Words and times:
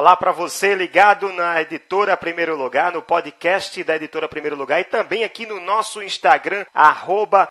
Olá 0.00 0.16
para 0.16 0.32
você 0.32 0.74
ligado 0.74 1.30
na 1.30 1.60
editora 1.60 2.16
Primeiro 2.16 2.56
Lugar, 2.56 2.90
no 2.90 3.02
podcast 3.02 3.84
da 3.84 3.96
editora 3.96 4.26
Primeiro 4.26 4.56
Lugar 4.56 4.80
e 4.80 4.84
também 4.84 5.24
aqui 5.24 5.44
no 5.44 5.60
nosso 5.60 6.02
Instagram, 6.02 6.64
arroba 6.72 7.50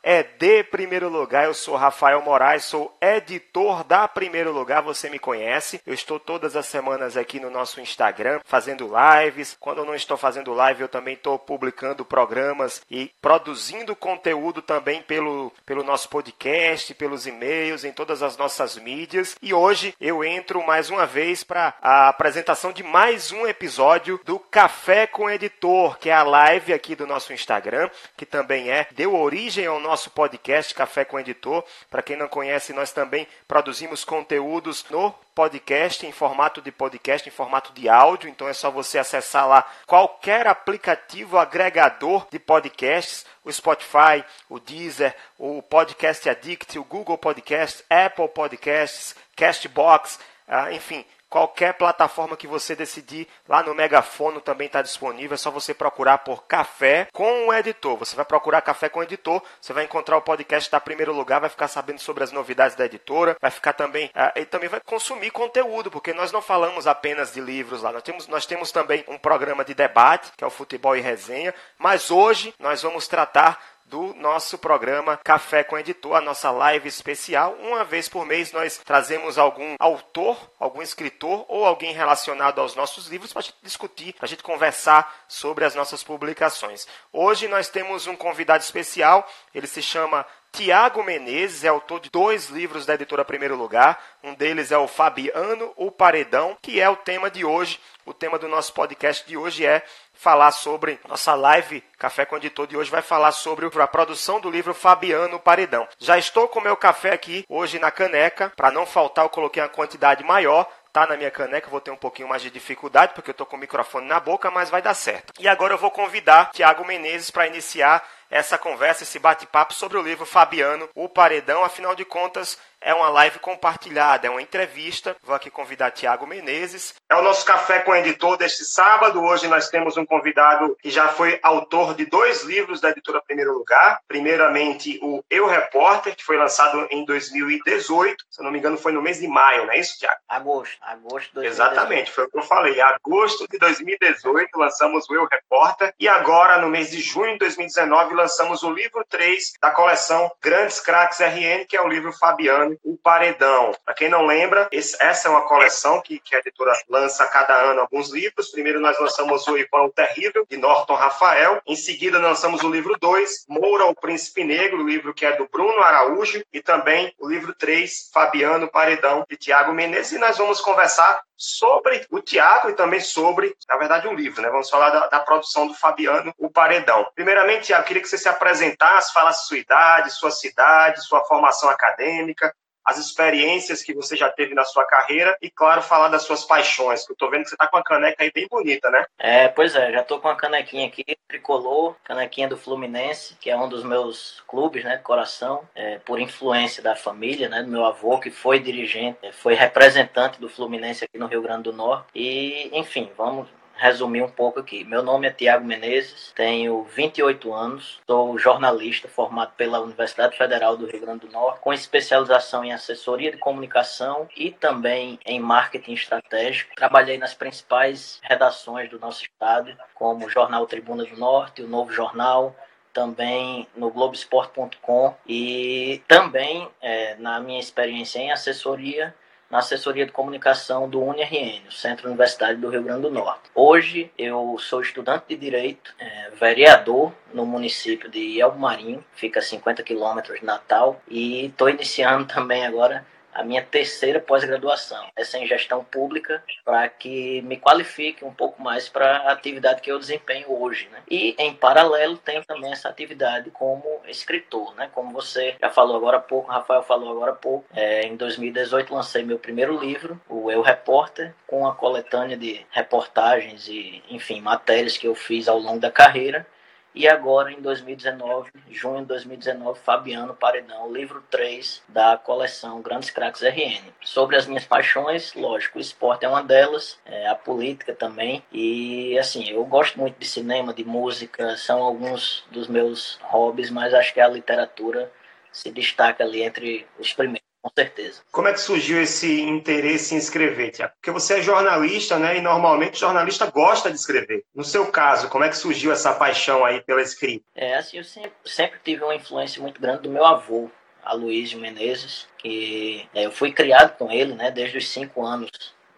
Primeiro 0.71 1.09
Lugar. 1.09 1.45
Eu 1.45 1.54
sou 1.54 1.75
Rafael 1.75 2.20
Moraes, 2.23 2.66
sou 2.66 2.98
editor 2.99 3.84
da 3.84 4.07
Primeiro 4.07 4.52
Lugar, 4.52 4.81
você 4.81 5.12
me 5.12 5.20
conhece. 5.20 5.80
Eu 5.85 5.93
estou 5.93 6.20
todas 6.20 6.55
as 6.55 6.66
semanas 6.66 7.16
aqui 7.16 7.40
no 7.40 7.52
nosso 7.52 7.80
Instagram 7.80 8.40
fazendo 8.43 8.90
lives. 8.90 9.55
Quando 9.59 9.77
eu 9.81 9.85
não 9.85 9.93
estou 9.93 10.18
fazendo 10.18 10.52
live, 10.52 10.81
eu 10.81 10.90
também 10.90 11.13
estou 11.13 11.38
publicando 11.38 12.04
programas 12.04 12.81
e 12.90 13.12
produzindo 13.21 13.95
conteúdo 13.95 14.63
também 14.63 15.04
pelo, 15.04 15.54
pelo 15.68 15.84
nosso 15.84 16.09
podcast, 16.09 16.95
pelos 16.95 17.27
e-mails, 17.27 17.84
em 17.84 17.91
todas 17.91 18.23
as 18.23 18.35
nossas 18.38 18.76
mídias. 18.76 19.35
E 19.40 19.54
hoje 19.54 19.93
eu 20.02 20.23
entro 20.23 20.66
mais 20.66 20.90
uma 20.90 21.05
vez 21.05 21.43
para 21.43 21.76
apresentar 21.79 22.38
apresentação 22.39 22.71
de 22.71 22.84
mais 22.84 23.34
um 23.34 23.45
episódio 23.45 24.17
do 24.23 24.39
Café 24.39 25.05
com 25.05 25.29
Editor, 25.29 25.98
que 25.99 26.09
é 26.09 26.13
a 26.13 26.23
live 26.23 26.71
aqui 26.71 26.95
do 26.95 27.05
nosso 27.05 27.34
Instagram, 27.34 27.89
que 28.15 28.25
também 28.25 28.71
é 28.71 28.88
deu 28.91 29.13
origem 29.13 29.65
ao 29.65 29.77
nosso 29.77 30.09
podcast 30.12 30.73
Café 30.73 31.03
com 31.03 31.20
Editor. 31.20 31.65
Para 31.91 32.02
quem 32.02 32.15
não 32.15 32.29
conhece, 32.29 32.71
nós 32.71 32.93
também 32.93 33.27
produzimos 33.45 34.05
conteúdos 34.05 34.85
no 34.89 35.13
podcast 35.35 36.07
em 36.07 36.13
formato 36.13 36.62
de 36.62 36.71
podcast, 36.71 37.27
em 37.27 37.31
formato 37.31 37.73
de 37.73 37.89
áudio, 37.89 38.29
então 38.29 38.48
é 38.48 38.53
só 38.53 38.71
você 38.71 38.98
acessar 38.98 39.46
lá 39.46 39.70
qualquer 39.85 40.48
aplicativo 40.48 41.37
agregador 41.37 42.26
de 42.31 42.40
podcasts, 42.40 43.26
o 43.43 43.51
Spotify, 43.51 44.24
o 44.48 44.62
Deezer, 44.62 45.13
o 45.37 45.62
Podcast 45.62 46.29
Addict, 46.29 46.79
o 46.79 46.85
Google 46.85 47.18
Podcasts, 47.18 47.84
Apple 47.90 48.29
Podcasts, 48.29 49.13
Castbox, 49.35 50.18
ah, 50.48 50.71
enfim, 50.71 51.05
Qualquer 51.30 51.74
plataforma 51.74 52.35
que 52.35 52.48
você 52.48 52.76
decidir, 52.76 53.27
lá 53.48 53.62
no 53.62 53.76
Megafono 53.76 54.41
também 54.41 54.66
está 54.66 54.82
disponível. 54.82 55.36
É 55.36 55.38
só 55.38 55.52
você 55.52 55.74
procurar 55.74 56.20
por 56.20 56.46
Café 56.46 57.08
com 57.13 57.48
o 57.48 57.54
Editor. 57.54 57.98
Você 57.98 58.16
vai 58.16 58.26
procurar 58.26 58.62
Café 58.62 58.90
com 58.90 58.99
o 58.99 59.04
Editor, 59.04 59.41
você 59.62 59.71
vai 59.71 59.84
encontrar 59.84 60.18
o 60.18 60.21
podcast 60.21 60.71
da 60.71 60.80
primeiro 60.80 61.13
lugar, 61.13 61.40
vai 61.40 61.49
ficar 61.49 61.68
sabendo 61.68 61.99
sobre 61.99 62.24
as 62.24 62.32
novidades 62.32 62.76
da 62.76 62.86
editora, 62.86 63.38
vai 63.40 63.52
ficar 63.52 63.74
também 63.74 64.08
uh, 64.08 64.40
e 64.40 64.46
também 64.46 64.69
vai 64.69 64.80
consumir 64.80 65.30
conteúdo, 65.30 65.91
porque 65.91 66.13
nós 66.13 66.31
não 66.31 66.41
falamos 66.41 66.88
apenas 66.88 67.31
de 67.31 67.40
livros 67.40 67.84
lá. 67.84 67.91
Nós 67.91 68.03
temos, 68.03 68.28
nós 68.28 68.46
temos 68.47 68.72
também 68.72 69.06
um 69.08 69.18
programa 69.18 69.64
de 69.64 69.75
debate, 69.75 70.31
que 70.36 70.44
é 70.44 70.47
o 70.47 70.52
Futebol 70.52 70.97
e 70.97 71.02
Resenha, 71.02 71.53
mas 71.78 72.09
hoje 72.09 72.53
nós 72.59 72.81
vamos 72.81 73.08
tratar 73.08 73.59
do 73.90 74.13
nosso 74.13 74.56
programa 74.59 75.18
Café 75.18 75.63
com 75.63 75.78
Editor, 75.78 76.16
a 76.16 76.22
nossa 76.22 76.51
live 76.51 76.88
especial. 76.88 77.57
Uma 77.59 77.84
vez 77.84 78.07
por 78.07 78.23
mês 78.23 78.51
nós 78.51 78.78
trazemos 78.85 79.40
algum 79.40 79.75
autor, 79.79 80.38
algum 80.59 80.79
escritor 80.79 81.44
ou 81.50 81.66
alguém 81.66 81.91
relacionado 81.91 82.62
aos 82.62 82.75
nossos 82.75 83.07
livros 83.07 83.34
para 83.34 83.44
discutir, 83.63 84.13
para 84.13 84.25
a 84.25 84.29
gente 84.29 84.44
conversar 84.44 85.25
sobre 85.28 85.66
as 85.66 85.73
nossas 85.73 86.03
publicações. 86.03 86.88
Hoje 87.12 87.47
nós 87.47 87.68
temos 87.68 88.06
um 88.06 88.16
convidado 88.16 88.63
especial, 88.63 89.28
ele 89.56 89.66
se 89.66 89.81
chama 89.81 90.24
Tiago 90.51 91.03
Menezes 91.03 91.63
é 91.63 91.68
autor 91.68 92.00
de 92.00 92.09
dois 92.09 92.50
livros 92.50 92.85
da 92.85 92.96
editora 92.96 93.24
Primeiro 93.24 93.56
Lugar. 93.56 94.03
Um 94.24 94.34
deles 94.34 94.72
é 94.72 94.78
o 94.78 94.88
Fabiano, 94.88 95.72
o 95.75 95.91
Paredão, 95.91 96.57
que 96.62 96.79
é 96.79 96.90
o 96.90 96.96
tema 96.96 97.29
de 97.29 97.46
hoje. 97.46 97.79
O 98.06 98.13
tema 98.13 98.40
do 98.40 98.47
nosso 98.47 98.74
podcast 98.74 99.28
de 99.28 99.38
hoje 99.38 99.66
é 99.66 99.85
falar 100.19 100.51
sobre 100.51 101.00
nossa 101.07 101.34
live 101.34 101.81
Café 101.97 102.25
com 102.25 102.35
o 102.35 102.38
Editor 102.38 102.67
de 102.67 102.75
hoje 102.75 102.91
vai 102.91 103.01
falar 103.01 103.31
sobre 103.31 103.66
a 103.66 103.88
produção 103.88 104.40
do 104.41 104.50
livro 104.50 104.74
Fabiano 104.74 105.40
Paredão. 105.40 105.88
Já 105.97 106.18
estou 106.18 106.47
com 106.50 106.59
meu 106.59 106.75
café 106.75 107.13
aqui 107.13 107.46
hoje 107.47 107.80
na 107.80 107.90
caneca, 107.90 108.52
para 108.56 108.69
não 108.69 108.85
faltar 108.85 109.24
eu 109.24 109.29
coloquei 109.29 109.63
uma 109.63 109.69
quantidade 109.69 110.24
maior 110.24 110.69
tá 110.91 111.06
na 111.06 111.16
minha 111.16 111.31
caneca, 111.31 111.69
vou 111.69 111.79
ter 111.79 111.91
um 111.91 111.96
pouquinho 111.96 112.28
mais 112.28 112.41
de 112.41 112.50
dificuldade 112.50 113.13
porque 113.13 113.29
eu 113.29 113.34
tô 113.34 113.46
com 113.46 113.56
o 113.56 113.59
microfone 113.59 114.08
na 114.08 114.19
boca, 114.19 114.50
mas 114.52 114.69
vai 114.69 114.81
dar 114.81 114.94
certo. 114.94 115.34
E 115.40 115.47
agora 115.47 115.74
eu 115.74 115.78
vou 115.78 115.91
convidar 115.91 116.52
Tiago 116.52 116.85
Menezes 116.85 117.29
para 117.29 117.47
iniciar 117.47 118.03
essa 118.29 118.58
conversa, 118.58 119.03
esse 119.03 119.18
bate-papo 119.18 119.74
sobre 119.74 119.97
o 119.97 120.02
livro 120.02 120.25
Fabiano, 120.25 120.88
O 120.94 121.09
Paredão. 121.09 121.63
Afinal 121.63 121.96
de 121.96 122.06
contas, 122.06 122.59
é 122.81 122.94
uma 122.94 123.09
live 123.09 123.40
compartilhada, 123.40 124.28
é 124.28 124.29
uma 124.29 124.41
entrevista. 124.41 125.16
Vou 125.23 125.35
aqui 125.35 125.50
convidar 125.50 125.91
Tiago 125.91 126.25
Menezes. 126.25 126.94
É 127.09 127.16
o 127.16 127.22
nosso 127.22 127.45
café 127.45 127.79
com 127.79 127.91
o 127.91 127.95
editor 127.95 128.38
deste 128.38 128.63
sábado. 128.63 129.22
Hoje 129.22 129.47
nós 129.47 129.69
temos 129.69 129.97
um 129.97 130.06
convidado 130.06 130.78
que 130.81 130.90
já 130.90 131.07
foi 131.09 131.40
autor 131.44 131.94
de 131.94 132.06
dois 132.06 132.44
livros 132.44 132.79
da 132.79 132.90
editora 132.90 133.22
Primeiro 133.22 133.53
Lugar. 133.53 134.00
Primeiramente, 134.07 135.00
o 135.01 135.23
Eu 135.29 135.47
Repórter, 135.47 136.16
que 136.16 136.23
foi 136.23 136.38
lançado 136.38 136.88
em 136.90 137.03
2018. 137.06 138.25
Se 138.29 138.41
eu 138.41 138.45
não 138.45 138.51
me 138.51 138.59
engano, 138.59 138.78
foi 138.78 138.91
no 138.91 139.01
mês 139.01 139.19
de 139.19 139.28
maio, 139.28 139.66
não 139.66 139.73
é 139.73 139.79
isso, 139.79 140.00
Tiago? 140.00 140.19
Agosto. 140.28 140.78
Agosto 140.81 141.28
de 141.29 141.34
2018. 141.35 141.46
Exatamente, 141.46 142.11
foi 142.11 142.25
o 142.25 142.29
que 142.29 142.38
eu 142.38 142.44
falei. 142.44 142.79
Agosto 142.81 143.47
de 143.50 143.57
2018 143.57 144.57
lançamos 144.57 145.09
o 145.09 145.16
Eu 145.16 145.28
Repórter. 145.29 145.94
E 146.00 146.07
agora, 146.07 146.59
no 146.59 146.69
mês 146.69 146.91
de 146.91 147.01
junho 147.01 147.34
de 147.34 147.40
2019, 147.40 148.16
lançamos 148.16 148.63
o 148.63 148.72
livro 148.72 149.03
3 149.09 149.53
da 149.61 149.72
coleção 149.72 150.31
Grandes 150.41 150.79
Craques 150.79 151.19
RN, 151.19 151.66
que 151.67 151.75
é 151.75 151.81
o 151.81 151.88
livro 151.88 152.13
Fabiano 152.13 152.69
o 152.84 152.97
Paredão. 152.97 153.72
Para 153.85 153.94
quem 153.94 154.09
não 154.09 154.25
lembra, 154.25 154.68
esse, 154.72 154.96
essa 155.02 155.28
é 155.28 155.31
uma 155.31 155.47
coleção 155.47 156.02
que, 156.02 156.19
que 156.19 156.35
a 156.35 156.40
editora 156.40 156.74
lança 156.90 157.24
a 157.24 157.28
cada 157.28 157.53
ano 157.53 157.81
alguns 157.81 158.12
livros. 158.12 158.50
Primeiro 158.50 158.80
nós 158.80 159.00
lançamos 159.00 159.47
o 159.47 159.57
Ivan 159.57 159.90
Terrível, 159.90 160.46
de 160.50 160.57
Norton 160.57 160.96
Rafael. 160.96 161.62
Em 161.66 161.75
seguida 161.75 162.19
lançamos 162.19 162.63
o 162.63 162.69
livro 162.69 162.97
2, 163.00 163.46
Moura, 163.47 163.85
o 163.85 163.96
Príncipe 163.96 164.44
Negro, 164.44 164.84
o 164.84 164.88
livro 164.88 165.13
que 165.13 165.25
é 165.25 165.35
do 165.35 165.47
Bruno 165.47 165.79
Araújo. 165.81 166.44
E 166.52 166.62
também 166.62 167.13
o 167.19 167.28
livro 167.28 167.53
3, 167.53 168.09
Fabiano 168.13 168.69
Paredão, 168.69 169.25
de 169.29 169.38
Tiago 169.38 169.74
Menezes. 169.74 170.13
E 170.13 170.18
nós 170.18 170.38
vamos 170.38 170.62
conversar 170.62 171.22
sobre 171.40 172.06
o 172.12 172.22
Tiago 172.22 172.70
e 172.70 172.74
também 172.74 173.00
sobre, 173.00 173.56
na 173.70 173.78
verdade, 173.78 174.10
um 174.10 174.14
livro, 174.14 174.42
né? 174.42 174.50
Vamos 174.50 174.70
falar 174.70 174.90
da, 174.90 175.08
da, 175.08 175.20
produção 175.22 175.68
do 175.68 175.74
Fabiano, 175.74 176.34
o 176.38 176.50
Paredão. 176.50 177.10
Primeiramente, 177.16 177.68
Tiago, 177.68 177.88
queria 177.88 178.02
que 178.02 178.10
você 178.10 178.18
se 178.18 178.28
apresentasse, 178.28 179.14
falasse 179.14 179.48
sua 179.48 179.58
idade, 179.58 180.12
sua 180.12 180.32
cidade, 180.32 181.02
sua 181.02 181.24
formação 181.24 181.70
acadêmica, 181.70 182.54
as 182.85 182.97
experiências 182.97 183.84
que 183.84 183.94
você 183.94 184.16
já 184.16 184.29
teve 184.29 184.53
na 184.53 184.63
sua 184.63 184.85
carreira 184.85 185.38
e, 185.41 185.50
claro, 185.50 185.81
falar 185.81 186.07
das 186.09 186.23
suas 186.23 186.44
paixões, 186.44 187.06
que 187.06 187.12
eu 187.12 187.16
tô 187.16 187.29
vendo 187.29 187.44
que 187.44 187.50
você 187.50 187.57
tá 187.57 187.67
com 187.67 187.78
uma 187.78 187.84
caneca 187.84 188.23
aí 188.23 188.31
bem 188.31 188.47
bonita, 188.50 188.90
né? 188.90 189.06
É, 189.17 189.47
pois 189.47 189.75
é, 189.75 189.91
já 189.91 190.03
tô 190.03 190.19
com 190.19 190.28
uma 190.28 190.35
canequinha 190.35 190.88
aqui, 190.88 191.03
tricolor, 191.28 191.95
canequinha 192.03 192.47
do 192.47 192.57
Fluminense, 192.57 193.35
que 193.40 193.50
é 193.50 193.57
um 193.57 193.69
dos 193.69 193.84
meus 193.84 194.44
clubes, 194.47 194.84
né, 194.84 194.97
de 194.97 195.03
coração, 195.03 195.62
é, 195.75 196.00
por 196.00 196.19
influência 196.19 196.81
da 196.81 196.95
família, 196.95 197.50
né, 197.50 197.63
do 197.63 197.69
meu 197.69 197.85
avô, 197.85 198.19
que 198.19 198.31
foi 198.31 198.59
dirigente, 198.59 199.17
é, 199.22 199.31
foi 199.31 199.53
representante 199.53 200.40
do 200.40 200.50
Fluminense 200.50 201.03
aqui 201.03 201.17
no 201.17 201.28
Rio 201.28 201.41
Grande 201.41 201.63
do 201.63 201.73
Norte. 201.73 202.07
E, 202.16 202.69
enfim, 202.73 203.11
vamos 203.17 203.47
resumir 203.79 204.22
um 204.22 204.29
pouco 204.29 204.59
aqui. 204.59 204.84
Meu 204.84 205.01
nome 205.01 205.28
é 205.28 205.31
Tiago 205.31 205.66
Menezes, 205.66 206.34
tenho 206.35 206.84
28 206.84 207.53
anos, 207.53 208.00
sou 208.06 208.38
jornalista 208.38 209.07
formado 209.07 209.53
pela 209.56 209.79
Universidade 209.79 210.38
Federal 210.38 210.75
do 210.75 210.85
Rio 210.85 211.01
Grande 211.01 211.25
do 211.25 211.31
Norte, 211.31 211.62
com 211.62 211.73
especialização 211.73 212.63
em 212.63 212.73
assessoria 212.73 213.31
de 213.31 213.38
comunicação 213.38 214.28
e 214.35 214.51
também 214.51 215.17
em 215.25 215.40
marketing 215.40 215.94
estratégico. 215.94 216.75
Trabalhei 216.75 217.17
nas 217.17 217.34
principais 217.34 218.19
redações 218.22 218.90
do 218.90 219.00
nosso 219.00 219.23
estado, 219.23 219.75
como 219.96 220.25
o 220.25 220.29
Jornal 220.29 220.67
Tribuna 220.67 221.06
do 221.06 221.17
Norte, 221.17 221.61
o 221.61 221.67
Novo 221.67 221.91
Jornal, 221.91 222.56
também 222.94 223.67
no 223.75 223.90
Globoesporte.com 223.91 225.16
e 225.25 226.01
também 226.07 226.67
é, 226.81 227.16
na 227.16 227.40
minha 227.40 227.59
experiência 227.59 228.19
em 228.19 228.31
assessoria 228.31 229.16
na 229.50 229.60
assessoria 229.60 230.06
de 230.06 230.12
comunicação 230.12 230.88
do 230.88 231.02
UniRN, 231.02 231.68
o 231.68 231.72
Centro 231.72 232.08
Universitário 232.08 232.58
do 232.58 232.70
Rio 232.70 232.84
Grande 232.84 233.02
do 233.02 233.09
Norte. 233.09 233.50
Hoje 233.56 234.12
eu 234.18 234.56
sou 234.59 234.82
estudante 234.82 235.26
de 235.29 235.35
Direito, 235.35 235.94
é, 235.97 236.29
vereador 236.40 237.12
no 237.34 237.46
município 237.46 238.09
de 238.09 238.40
Elbo 238.40 238.59
Marinho, 238.59 239.03
fica 239.16 239.40
a 239.40 239.44
50 239.44 239.82
quilômetros 239.82 240.40
de 240.40 240.46
Natal, 240.46 241.02
e 241.08 241.47
estou 241.47 241.70
iniciando 241.70 242.26
também 242.32 242.66
agora 242.66 243.06
a 243.34 243.43
minha 243.43 243.64
terceira 243.64 244.20
pós-graduação, 244.20 245.08
essa 245.16 245.37
em 245.37 245.47
gestão 245.47 245.84
pública, 245.84 246.43
para 246.64 246.87
que 246.87 247.41
me 247.43 247.58
qualifique 247.58 248.26
um 248.26 248.34
pouco 248.34 248.61
mais 248.61 248.90
para 248.90 249.17
a 249.17 249.31
atividade 249.31 249.81
que 249.81 249.91
eu 249.91 249.99
desempenho 249.99 250.52
hoje. 250.52 250.90
Né? 250.91 250.99
E, 251.09 251.35
em 251.37 251.53
paralelo, 251.53 252.17
tenho 252.17 252.43
também 252.46 252.72
essa 252.72 252.90
atividade 252.90 253.49
como 253.52 253.84
escritor. 254.08 254.76
Né? 254.76 254.90
Como 254.93 255.11
você 255.11 255.55
já 255.59 255.70
falou 255.70 255.96
agora 255.96 256.17
há 256.17 256.21
pouco, 256.21 256.51
Rafael 256.51 256.83
falou 256.83 257.11
agora 257.11 257.31
há 257.31 257.35
pouco, 257.35 257.65
é, 257.73 258.03
em 258.03 258.15
2018 258.15 258.93
lancei 258.93 259.23
meu 259.23 259.39
primeiro 259.39 259.79
livro, 259.79 260.19
o 260.27 260.51
Eu 260.51 260.61
Repórter, 260.61 261.33
com 261.47 261.67
a 261.67 261.75
coletânea 261.75 262.37
de 262.37 262.65
reportagens 262.71 263.67
e, 263.67 264.03
enfim, 264.09 264.41
matérias 264.41 264.97
que 264.97 265.07
eu 265.07 265.15
fiz 265.15 265.47
ao 265.47 265.59
longo 265.59 265.79
da 265.79 265.91
carreira 265.91 266.45
E 266.94 267.07
agora, 267.07 267.51
em 267.51 267.62
2019, 267.62 268.51
junho 268.71 269.01
de 269.01 269.06
2019, 269.06 269.80
Fabiano 269.80 270.33
Paredão, 270.33 270.91
livro 270.91 271.24
3 271.30 271.83
da 271.88 272.18
coleção 272.18 272.81
Grandes 272.81 273.12
Craques 273.12 273.41
RN. 273.41 273.94
Sobre 274.03 274.36
as 274.36 274.47
minhas 274.47 274.65
paixões, 274.65 275.33
lógico, 275.36 275.77
o 275.77 275.81
esporte 275.81 276.25
é 276.25 276.30
uma 276.30 276.44
delas, 276.44 277.00
é, 277.06 277.27
a 277.27 277.36
política 277.36 277.94
também. 277.94 278.44
E, 278.51 279.18
assim, 279.19 279.47
eu 279.50 279.63
gosto 279.65 280.00
muito 280.00 280.18
de 280.18 280.25
cinema, 280.25 280.74
de 280.74 280.83
música, 280.83 281.56
são 281.57 281.81
alguns 281.81 282.44
dos 282.51 282.68
meus 282.68 283.19
hobbies, 283.21 283.69
mas 283.69 283.94
acho 283.94 284.13
que 284.13 284.19
a 284.19 284.27
literatura 284.27 285.12
se 285.51 285.71
destaca 285.71 286.24
ali 286.24 286.42
entre 286.42 286.88
os 287.00 287.13
primeiros 287.13 287.48
com 287.61 287.69
certeza. 287.75 288.21
Como 288.31 288.47
é 288.47 288.53
que 288.53 288.61
surgiu 288.61 289.01
esse 289.01 289.41
interesse 289.41 290.15
em 290.15 290.17
escrever, 290.17 290.71
Tiago? 290.71 290.94
Porque 290.95 291.11
você 291.11 291.39
é 291.39 291.41
jornalista, 291.41 292.17
né? 292.17 292.38
E 292.38 292.41
normalmente 292.41 292.95
o 292.95 293.00
jornalista 293.00 293.47
gosta 293.47 293.89
de 293.89 293.97
escrever. 293.97 294.45
No 294.56 294.63
seu 294.63 294.88
caso, 294.88 295.29
como 295.29 295.44
é 295.44 295.50
que 295.50 295.57
surgiu 295.57 295.91
essa 295.91 296.13
paixão 296.13 296.63
aí 296.63 296.81
pela 296.81 297.01
escrita? 297.01 297.44
É, 297.56 297.75
assim, 297.75 297.97
eu 297.97 298.03
sempre, 298.03 298.31
sempre 298.45 298.79
tive 298.83 299.03
uma 299.03 299.15
influência 299.15 299.61
muito 299.61 299.81
grande 299.81 300.03
do 300.03 300.09
meu 300.09 300.25
avô, 300.25 300.69
Aloysio 301.03 301.59
Menezes, 301.59 302.27
que 302.38 303.07
é, 303.13 303.25
eu 303.25 303.31
fui 303.31 303.51
criado 303.51 303.97
com 303.97 304.11
ele, 304.11 304.33
né? 304.35 304.51
Desde 304.51 304.77
os 304.77 304.88
cinco 304.88 305.25
anos 305.25 305.50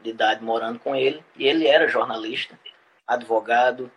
de 0.02 0.10
idade 0.10 0.44
morando 0.44 0.80
com 0.80 0.96
ele. 0.96 1.24
E 1.36 1.48
ele 1.48 1.68
era 1.68 1.88
jornalista, 1.88 2.60
advogado, 3.08 3.92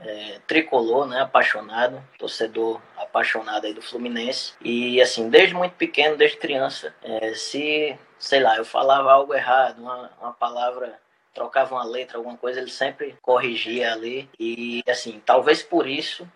é, 0.00 0.40
tricolor, 0.46 1.06
né, 1.06 1.20
apaixonado, 1.20 2.02
torcedor 2.18 2.80
apaixonado 2.96 3.66
aí 3.66 3.74
do 3.74 3.82
Fluminense. 3.82 4.54
E 4.60 5.00
assim, 5.00 5.28
desde 5.28 5.54
muito 5.54 5.74
pequeno, 5.74 6.16
desde 6.16 6.36
criança, 6.36 6.94
é, 7.02 7.34
se, 7.34 7.98
sei 8.18 8.40
lá, 8.40 8.56
eu 8.56 8.64
falava 8.64 9.12
algo 9.12 9.34
errado, 9.34 9.80
uma, 9.80 10.10
uma 10.20 10.32
palavra 10.32 10.98
trocava 11.34 11.74
uma 11.74 11.84
letra, 11.84 12.18
alguma 12.18 12.36
coisa, 12.36 12.60
ele 12.60 12.70
sempre 12.70 13.16
corrigia 13.22 13.92
ali. 13.92 14.28
E 14.38 14.82
assim, 14.88 15.22
talvez 15.24 15.62
por 15.62 15.86
isso 15.86 16.28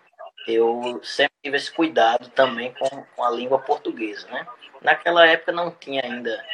eu 0.47 0.99
sempre 1.03 1.33
tive 1.43 1.57
esse 1.57 1.71
cuidado 1.71 2.29
também 2.29 2.73
com, 2.73 3.03
com 3.15 3.23
a 3.23 3.29
língua 3.29 3.59
portuguesa, 3.59 4.27
né? 4.27 4.45
Naquela 4.81 5.25
época 5.25 5.51
não 5.51 5.71
tinha 5.71 6.03
ainda 6.03 6.45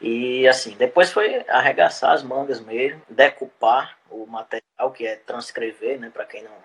E 0.00 0.46
assim, 0.46 0.76
depois 0.76 1.10
foi 1.10 1.44
arregaçar 1.48 2.12
as 2.12 2.22
mangas 2.22 2.60
mesmo, 2.60 3.00
decupar 3.08 3.98
o 4.10 4.26
material, 4.26 4.90
que 4.94 5.06
é 5.06 5.16
transcrever, 5.16 5.98
né, 5.98 6.10
para 6.12 6.24
quem 6.24 6.42
não, 6.42 6.56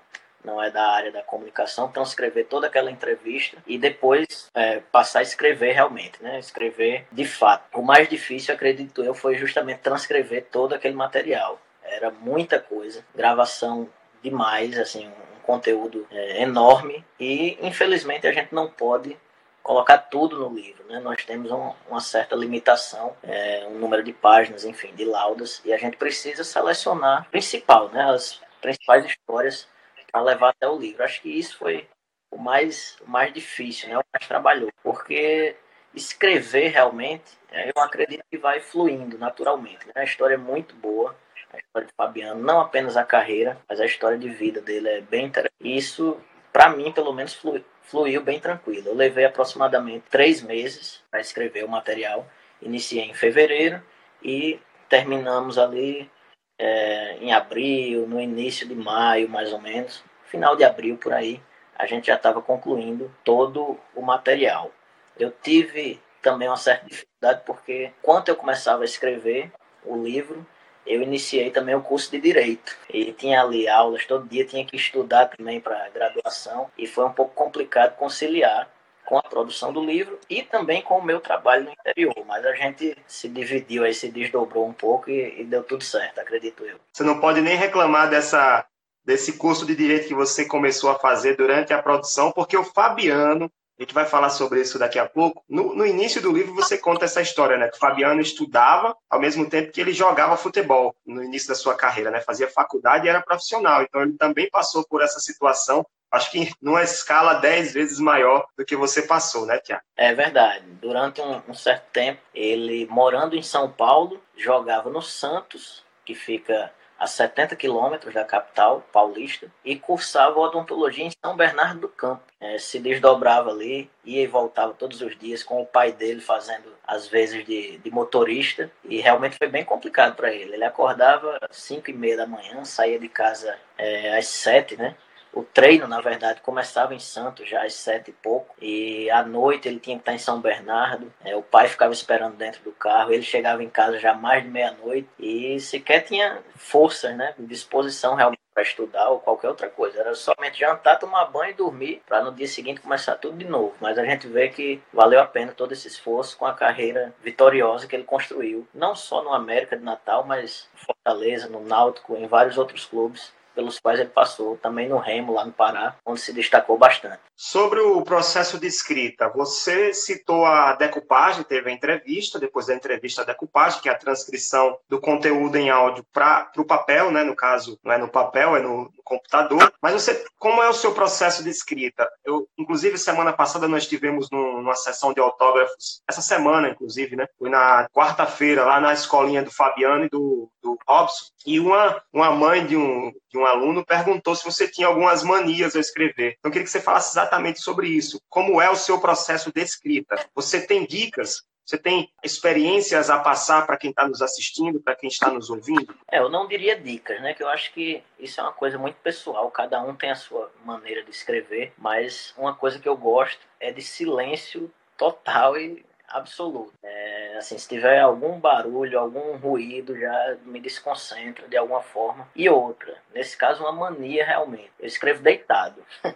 não 0.43 0.63
é 0.63 0.71
da 0.71 0.87
área 0.87 1.11
da 1.11 1.21
comunicação, 1.21 1.91
transcrever 1.91 2.47
toda 2.47 2.67
aquela 2.67 2.89
entrevista 2.89 3.57
e 3.67 3.77
depois 3.77 4.49
é, 4.53 4.79
passar 4.79 5.19
a 5.19 5.23
escrever 5.23 5.73
realmente, 5.73 6.21
né, 6.23 6.39
escrever 6.39 7.05
de 7.11 7.25
fato. 7.25 7.77
O 7.77 7.81
mais 7.81 8.07
difícil, 8.07 8.53
acredito 8.53 9.03
eu, 9.03 9.13
foi 9.13 9.35
justamente 9.35 9.79
transcrever 9.79 10.45
todo 10.49 10.73
aquele 10.73 10.95
material. 10.95 11.59
Era 11.83 12.09
muita 12.09 12.59
coisa, 12.59 13.05
gravação 13.13 13.89
demais, 14.23 14.79
assim, 14.79 15.11
conteúdo 15.45 16.07
é, 16.11 16.41
enorme 16.41 17.05
e 17.19 17.57
infelizmente 17.61 18.27
a 18.27 18.31
gente 18.31 18.53
não 18.53 18.69
pode 18.69 19.17
colocar 19.61 19.97
tudo 19.97 20.37
no 20.37 20.53
livro, 20.55 20.83
né? 20.85 20.99
Nós 20.99 21.25
temos 21.25 21.51
um, 21.51 21.73
uma 21.89 21.99
certa 21.99 22.35
limitação, 22.35 23.15
é, 23.23 23.65
um 23.67 23.79
número 23.79 24.03
de 24.03 24.13
páginas, 24.13 24.63
enfim, 24.63 24.93
de 24.93 25.03
laudas 25.05 25.61
e 25.65 25.73
a 25.73 25.77
gente 25.77 25.97
precisa 25.97 26.43
selecionar 26.43 27.27
principal, 27.31 27.89
né? 27.89 28.03
As 28.11 28.39
principais 28.61 29.05
histórias 29.05 29.67
para 30.11 30.21
levar 30.21 30.49
até 30.49 30.67
o 30.67 30.77
livro. 30.77 31.03
Acho 31.03 31.21
que 31.21 31.29
isso 31.29 31.57
foi 31.57 31.87
o 32.31 32.37
mais, 32.37 32.95
o 33.05 33.09
mais 33.09 33.33
difícil, 33.33 33.89
né? 33.89 33.97
O 33.97 34.03
mais 34.13 34.27
trabalhoso, 34.27 34.71
porque 34.83 35.55
escrever 35.95 36.67
realmente, 36.67 37.31
é, 37.51 37.69
eu 37.69 37.81
acredito 37.81 38.23
que 38.29 38.37
vai 38.37 38.59
fluindo 38.59 39.17
naturalmente. 39.17 39.87
Né? 39.87 39.93
A 39.95 40.03
história 40.03 40.35
é 40.35 40.37
muito 40.37 40.75
boa, 40.75 41.15
a 41.55 41.59
história 41.59 41.87
de 41.87 41.93
Fabiano, 41.95 42.41
não 42.41 42.59
apenas 42.59 42.97
a 42.97 43.03
carreira, 43.03 43.57
mas 43.67 43.79
a 43.79 43.85
história 43.85 44.17
de 44.17 44.29
vida 44.29 44.61
dele 44.61 44.89
é 44.89 45.01
bem 45.01 45.25
interessante. 45.25 45.55
E 45.59 45.77
isso, 45.77 46.17
para 46.51 46.69
mim, 46.69 46.91
pelo 46.91 47.13
menos, 47.13 47.33
fluiu, 47.33 47.63
fluiu 47.83 48.21
bem 48.21 48.39
tranquilo. 48.39 48.89
Eu 48.89 48.95
levei 48.95 49.25
aproximadamente 49.25 50.05
três 50.09 50.41
meses 50.41 51.01
para 51.09 51.19
escrever 51.19 51.63
o 51.65 51.69
material. 51.69 52.27
Iniciei 52.61 53.03
em 53.03 53.13
fevereiro 53.13 53.81
e 54.23 54.59
terminamos 54.89 55.57
ali 55.57 56.09
é, 56.57 57.17
em 57.17 57.33
abril, 57.33 58.07
no 58.07 58.19
início 58.19 58.67
de 58.67 58.75
maio, 58.75 59.29
mais 59.29 59.51
ou 59.51 59.59
menos, 59.59 60.03
final 60.25 60.55
de 60.55 60.63
abril 60.63 60.97
por 60.97 61.13
aí, 61.13 61.41
a 61.77 61.85
gente 61.85 62.07
já 62.07 62.15
estava 62.15 62.41
concluindo 62.41 63.13
todo 63.23 63.77
o 63.93 64.01
material. 64.01 64.71
Eu 65.17 65.31
tive 65.31 66.01
também 66.21 66.47
uma 66.47 66.57
certa 66.57 66.85
dificuldade 66.85 67.41
porque, 67.45 67.91
quando 68.01 68.29
eu 68.29 68.35
começava 68.35 68.81
a 68.81 68.85
escrever 68.85 69.51
o 69.83 70.01
livro, 70.01 70.45
eu 70.85 71.01
iniciei 71.01 71.49
também 71.51 71.75
o 71.75 71.81
curso 71.81 72.11
de 72.11 72.19
direito. 72.19 72.75
E 72.89 73.11
tinha 73.13 73.41
ali 73.41 73.67
aulas 73.67 74.05
todo 74.05 74.27
dia 74.27 74.45
tinha 74.45 74.65
que 74.65 74.75
estudar 74.75 75.25
também 75.25 75.59
para 75.59 75.89
graduação. 75.89 76.69
E 76.77 76.85
foi 76.85 77.05
um 77.05 77.11
pouco 77.11 77.33
complicado 77.33 77.95
conciliar 77.95 78.69
com 79.05 79.17
a 79.17 79.23
produção 79.23 79.71
do 79.71 79.83
livro 79.83 80.19
e 80.29 80.41
também 80.41 80.81
com 80.81 80.97
o 80.97 81.03
meu 81.03 81.19
trabalho 81.19 81.65
no 81.65 81.71
interior, 81.71 82.25
mas 82.25 82.43
a 82.43 82.53
gente 82.53 82.97
se 83.05 83.29
dividiu 83.29 83.83
aí, 83.83 83.93
se 83.93 84.09
desdobrou 84.09 84.67
um 84.67 84.73
pouco 84.73 85.11
e, 85.11 85.41
e 85.41 85.43
deu 85.43 85.63
tudo 85.63 85.83
certo, 85.83 86.19
acredito 86.19 86.65
eu. 86.65 86.79
Você 86.91 87.03
não 87.03 87.19
pode 87.19 87.39
nem 87.39 87.55
reclamar 87.55 88.09
dessa 88.09 88.65
desse 89.05 89.33
curso 89.33 89.67
de 89.67 89.75
direito 89.75 90.07
que 90.07 90.15
você 90.15 90.45
começou 90.45 90.89
a 90.89 90.97
fazer 90.97 91.37
durante 91.37 91.71
a 91.71 91.81
produção, 91.81 92.31
porque 92.31 92.57
o 92.57 92.63
Fabiano 92.63 93.51
a 93.77 93.83
gente 93.83 93.93
vai 93.93 94.05
falar 94.05 94.29
sobre 94.29 94.61
isso 94.61 94.79
daqui 94.79 94.97
a 94.97 95.05
pouco. 95.05 95.43
No, 95.49 95.75
no, 95.75 95.85
início 95.85 96.21
do 96.21 96.31
livro 96.31 96.55
você 96.55 96.77
conta 96.77 97.05
essa 97.05 97.21
história, 97.21 97.57
né? 97.57 97.67
Que 97.67 97.75
o 97.75 97.79
Fabiano 97.79 98.21
estudava 98.21 98.95
ao 99.09 99.19
mesmo 99.19 99.49
tempo 99.49 99.71
que 99.71 99.81
ele 99.81 99.93
jogava 99.93 100.37
futebol 100.37 100.95
no 101.05 101.21
início 101.21 101.49
da 101.49 101.55
sua 101.55 101.75
carreira, 101.75 102.09
né? 102.09 102.21
Fazia 102.21 102.47
faculdade 102.47 103.05
e 103.05 103.09
era 103.09 103.21
profissional. 103.21 103.81
Então 103.81 104.01
ele 104.01 104.13
também 104.13 104.49
passou 104.49 104.85
por 104.87 105.01
essa 105.01 105.19
situação. 105.19 105.85
Acho 106.09 106.31
que 106.31 106.49
numa 106.61 106.83
escala 106.83 107.33
dez 107.33 107.73
vezes 107.73 107.99
maior 107.99 108.45
do 108.57 108.63
que 108.63 108.75
você 108.75 109.01
passou, 109.01 109.45
né, 109.45 109.57
Tiago? 109.59 109.83
É 109.97 110.13
verdade. 110.13 110.65
Durante 110.81 111.19
um, 111.19 111.41
um 111.49 111.53
certo 111.53 111.91
tempo, 111.91 112.21
ele 112.33 112.85
morando 112.85 113.35
em 113.35 113.43
São 113.43 113.69
Paulo, 113.69 114.21
jogava 114.37 114.89
no 114.89 115.01
Santos, 115.01 115.83
que 116.05 116.15
fica 116.15 116.71
a 117.05 117.07
70 117.07 117.55
quilômetros 117.55 118.13
da 118.13 118.25
capital 118.25 118.83
paulista, 118.91 119.47
e 119.63 119.75
cursava 119.75 120.39
odontologia 120.39 121.05
em 121.05 121.11
São 121.23 121.37
Bernardo 121.37 121.81
do 121.81 121.87
Campo. 121.87 122.23
É, 122.39 122.57
se 122.57 122.79
desdobrava 122.79 123.51
ali, 123.51 123.89
ia 124.03 124.23
e 124.23 124.27
voltava 124.27 124.73
todos 124.73 125.01
os 125.01 125.17
dias 125.17 125.43
com 125.43 125.61
o 125.61 125.65
pai 125.65 125.91
dele 125.91 126.19
fazendo 126.19 126.75
às 126.85 127.07
vezes 127.07 127.45
de, 127.45 127.77
de 127.77 127.91
motorista, 127.91 128.71
e 128.83 128.99
realmente 128.99 129.37
foi 129.37 129.47
bem 129.47 129.63
complicado 129.63 130.15
para 130.15 130.33
ele. 130.33 130.53
Ele 130.53 130.63
acordava 130.63 131.37
às 131.41 131.57
5 131.57 131.89
e 131.89 131.93
meia 131.93 132.17
da 132.17 132.27
manhã, 132.27 132.63
saía 132.65 132.99
de 132.99 133.09
casa 133.09 133.55
é, 133.77 134.17
às 134.17 134.27
7, 134.27 134.77
né? 134.77 134.95
O 135.35 135.43
treino, 135.43 135.85
na 135.85 135.99
verdade, 135.99 136.39
começava 136.39 136.95
em 136.95 136.99
Santos 136.99 137.49
já 137.49 137.63
às 137.63 137.73
sete 137.73 138.09
e 138.09 138.13
pouco. 138.13 138.55
E 138.61 139.09
à 139.11 139.21
noite 139.21 139.67
ele 139.67 139.81
tinha 139.81 139.97
que 139.97 140.01
estar 140.01 140.13
em 140.13 140.17
São 140.17 140.39
Bernardo. 140.39 141.13
É, 141.25 141.35
o 141.35 141.43
pai 141.43 141.67
ficava 141.67 141.91
esperando 141.91 142.37
dentro 142.37 142.63
do 142.63 142.71
carro. 142.71 143.11
Ele 143.11 143.21
chegava 143.21 143.61
em 143.61 143.69
casa 143.69 143.99
já 143.99 144.13
mais 144.13 144.43
de 144.43 144.49
meia-noite. 144.49 145.09
E 145.19 145.59
sequer 145.59 146.05
tinha 146.05 146.41
forças, 146.55 147.13
né? 147.17 147.35
Disposição 147.37 148.15
realmente 148.15 148.39
para 148.53 148.63
estudar 148.63 149.09
ou 149.09 149.19
qualquer 149.19 149.49
outra 149.49 149.67
coisa. 149.67 149.99
Era 149.99 150.15
somente 150.15 150.57
jantar, 150.57 150.97
tomar 150.97 151.25
banho 151.25 151.51
e 151.51 151.55
dormir 151.55 152.01
para 152.07 152.23
no 152.23 152.31
dia 152.31 152.47
seguinte 152.47 152.79
começar 152.79 153.15
tudo 153.15 153.37
de 153.37 153.45
novo. 153.45 153.75
Mas 153.81 153.97
a 153.97 154.05
gente 154.05 154.27
vê 154.27 154.47
que 154.47 154.81
valeu 154.93 155.19
a 155.19 155.25
pena 155.25 155.51
todo 155.51 155.73
esse 155.73 155.89
esforço 155.89 156.37
com 156.37 156.45
a 156.45 156.53
carreira 156.53 157.13
vitoriosa 157.21 157.85
que 157.85 157.95
ele 157.97 158.05
construiu, 158.05 158.65
não 158.73 158.95
só 158.95 159.21
no 159.21 159.33
América 159.33 159.75
de 159.75 159.83
Natal, 159.83 160.23
mas 160.25 160.69
Fortaleza, 160.73 161.49
no 161.49 161.59
Náutico, 161.59 162.15
em 162.15 162.25
vários 162.25 162.57
outros 162.57 162.85
clubes 162.85 163.34
pelos 163.55 163.79
quais 163.79 163.99
ele 163.99 164.09
passou, 164.09 164.57
também 164.57 164.89
no 164.89 164.97
Remo, 164.97 165.33
lá 165.33 165.45
no 165.45 165.51
Pará, 165.51 165.95
onde 166.05 166.19
se 166.19 166.33
destacou 166.33 166.77
bastante. 166.77 167.19
Sobre 167.35 167.79
o 167.79 168.01
processo 168.03 168.59
de 168.59 168.67
escrita, 168.67 169.29
você 169.29 169.93
citou 169.93 170.45
a 170.45 170.73
decupagem, 170.73 171.43
teve 171.43 171.69
a 171.69 171.73
entrevista, 171.73 172.39
depois 172.39 172.67
da 172.67 172.75
entrevista 172.75 173.21
a 173.21 173.25
decupagem, 173.25 173.81
que 173.81 173.89
é 173.89 173.91
a 173.91 173.97
transcrição 173.97 174.77
do 174.89 174.99
conteúdo 174.99 175.55
em 175.55 175.69
áudio 175.69 176.05
para 176.13 176.51
o 176.57 176.65
papel, 176.65 177.11
né? 177.11 177.23
no 177.23 177.35
caso, 177.35 177.79
não 177.83 177.91
é 177.93 177.97
no 177.97 178.07
papel, 178.07 178.55
é 178.55 178.61
no, 178.61 178.83
no 178.83 179.03
computador. 179.03 179.73
Mas 179.81 179.93
você, 179.93 180.25
como 180.37 180.61
é 180.61 180.69
o 180.69 180.73
seu 180.73 180.93
processo 180.93 181.43
de 181.43 181.49
escrita? 181.49 182.09
Eu, 182.23 182.47
inclusive, 182.57 182.97
semana 182.97 183.33
passada 183.33 183.67
nós 183.67 183.87
tivemos 183.87 184.29
num, 184.31 184.61
numa 184.61 184.75
sessão 184.75 185.13
de 185.13 185.19
autógrafos, 185.19 186.01
essa 186.07 186.21
semana, 186.21 186.69
inclusive, 186.69 187.15
né? 187.15 187.27
Foi 187.37 187.49
na 187.49 187.87
quarta-feira, 187.89 188.65
lá 188.65 188.79
na 188.79 188.93
escolinha 188.93 189.43
do 189.43 189.51
Fabiano 189.51 190.05
e 190.05 190.09
do, 190.09 190.49
do 190.65 190.77
Robson, 190.87 191.25
e 191.45 191.59
uma, 191.59 192.01
uma 192.11 192.31
mãe 192.31 192.65
de 192.65 192.75
um, 192.75 193.13
de 193.29 193.37
um 193.37 193.45
aluno 193.45 193.85
perguntou 193.85 194.35
se 194.35 194.43
você 194.43 194.67
tinha 194.67 194.87
algumas 194.87 195.21
manias 195.21 195.75
ao 195.75 195.81
escrever. 195.81 196.35
Então, 196.39 196.49
eu 196.49 196.51
queria 196.51 196.65
que 196.65 196.71
você 196.71 196.81
falasse 196.81 197.11
exatamente 197.11 197.61
sobre 197.61 197.87
isso. 197.87 198.19
Como 198.27 198.59
é 198.59 198.69
o 198.69 198.75
seu 198.75 198.99
processo 198.99 199.51
de 199.53 199.61
escrita? 199.61 200.15
Você 200.33 200.65
tem 200.65 200.85
dicas 200.85 201.43
você 201.65 201.79
tem 201.79 202.11
experiências 202.23 203.09
a 203.09 203.17
passar 203.17 203.65
para 203.65 203.75
quem 203.75 203.89
está 203.89 204.07
nos 204.07 204.21
assistindo, 204.21 204.79
para 204.79 204.95
quem 204.95 205.09
está 205.09 205.31
nos 205.31 205.49
ouvindo? 205.49 205.97
É, 206.11 206.19
eu 206.19 206.29
não 206.29 206.47
diria 206.47 206.79
dicas, 206.79 207.19
né? 207.21 207.33
Que 207.33 207.41
eu 207.41 207.49
acho 207.49 207.73
que 207.73 208.03
isso 208.19 208.39
é 208.39 208.43
uma 208.43 208.53
coisa 208.53 208.77
muito 208.77 208.97
pessoal. 208.97 209.49
Cada 209.49 209.81
um 209.81 209.95
tem 209.95 210.11
a 210.11 210.15
sua 210.15 210.51
maneira 210.63 211.03
de 211.03 211.09
escrever, 211.09 211.73
mas 211.75 212.35
uma 212.37 212.53
coisa 212.53 212.77
que 212.77 212.87
eu 212.87 212.95
gosto 212.95 213.41
é 213.59 213.71
de 213.71 213.81
silêncio 213.81 214.71
total 214.95 215.57
e 215.57 215.83
absoluto. 216.07 216.73
É, 216.83 217.35
assim, 217.37 217.57
se 217.57 217.67
tiver 217.67 217.99
algum 217.99 218.39
barulho, 218.39 218.99
algum 218.99 219.37
ruído, 219.37 219.97
já 219.97 220.37
me 220.43 220.59
desconcentra 220.59 221.47
de 221.47 221.57
alguma 221.57 221.81
forma. 221.81 222.27
E 222.35 222.49
outra, 222.49 222.95
nesse 223.13 223.37
caso, 223.37 223.63
uma 223.63 223.71
mania 223.71 224.25
realmente. 224.25 224.71
Eu 224.79 224.87
escrevo 224.87 225.21
deitado. 225.21 225.83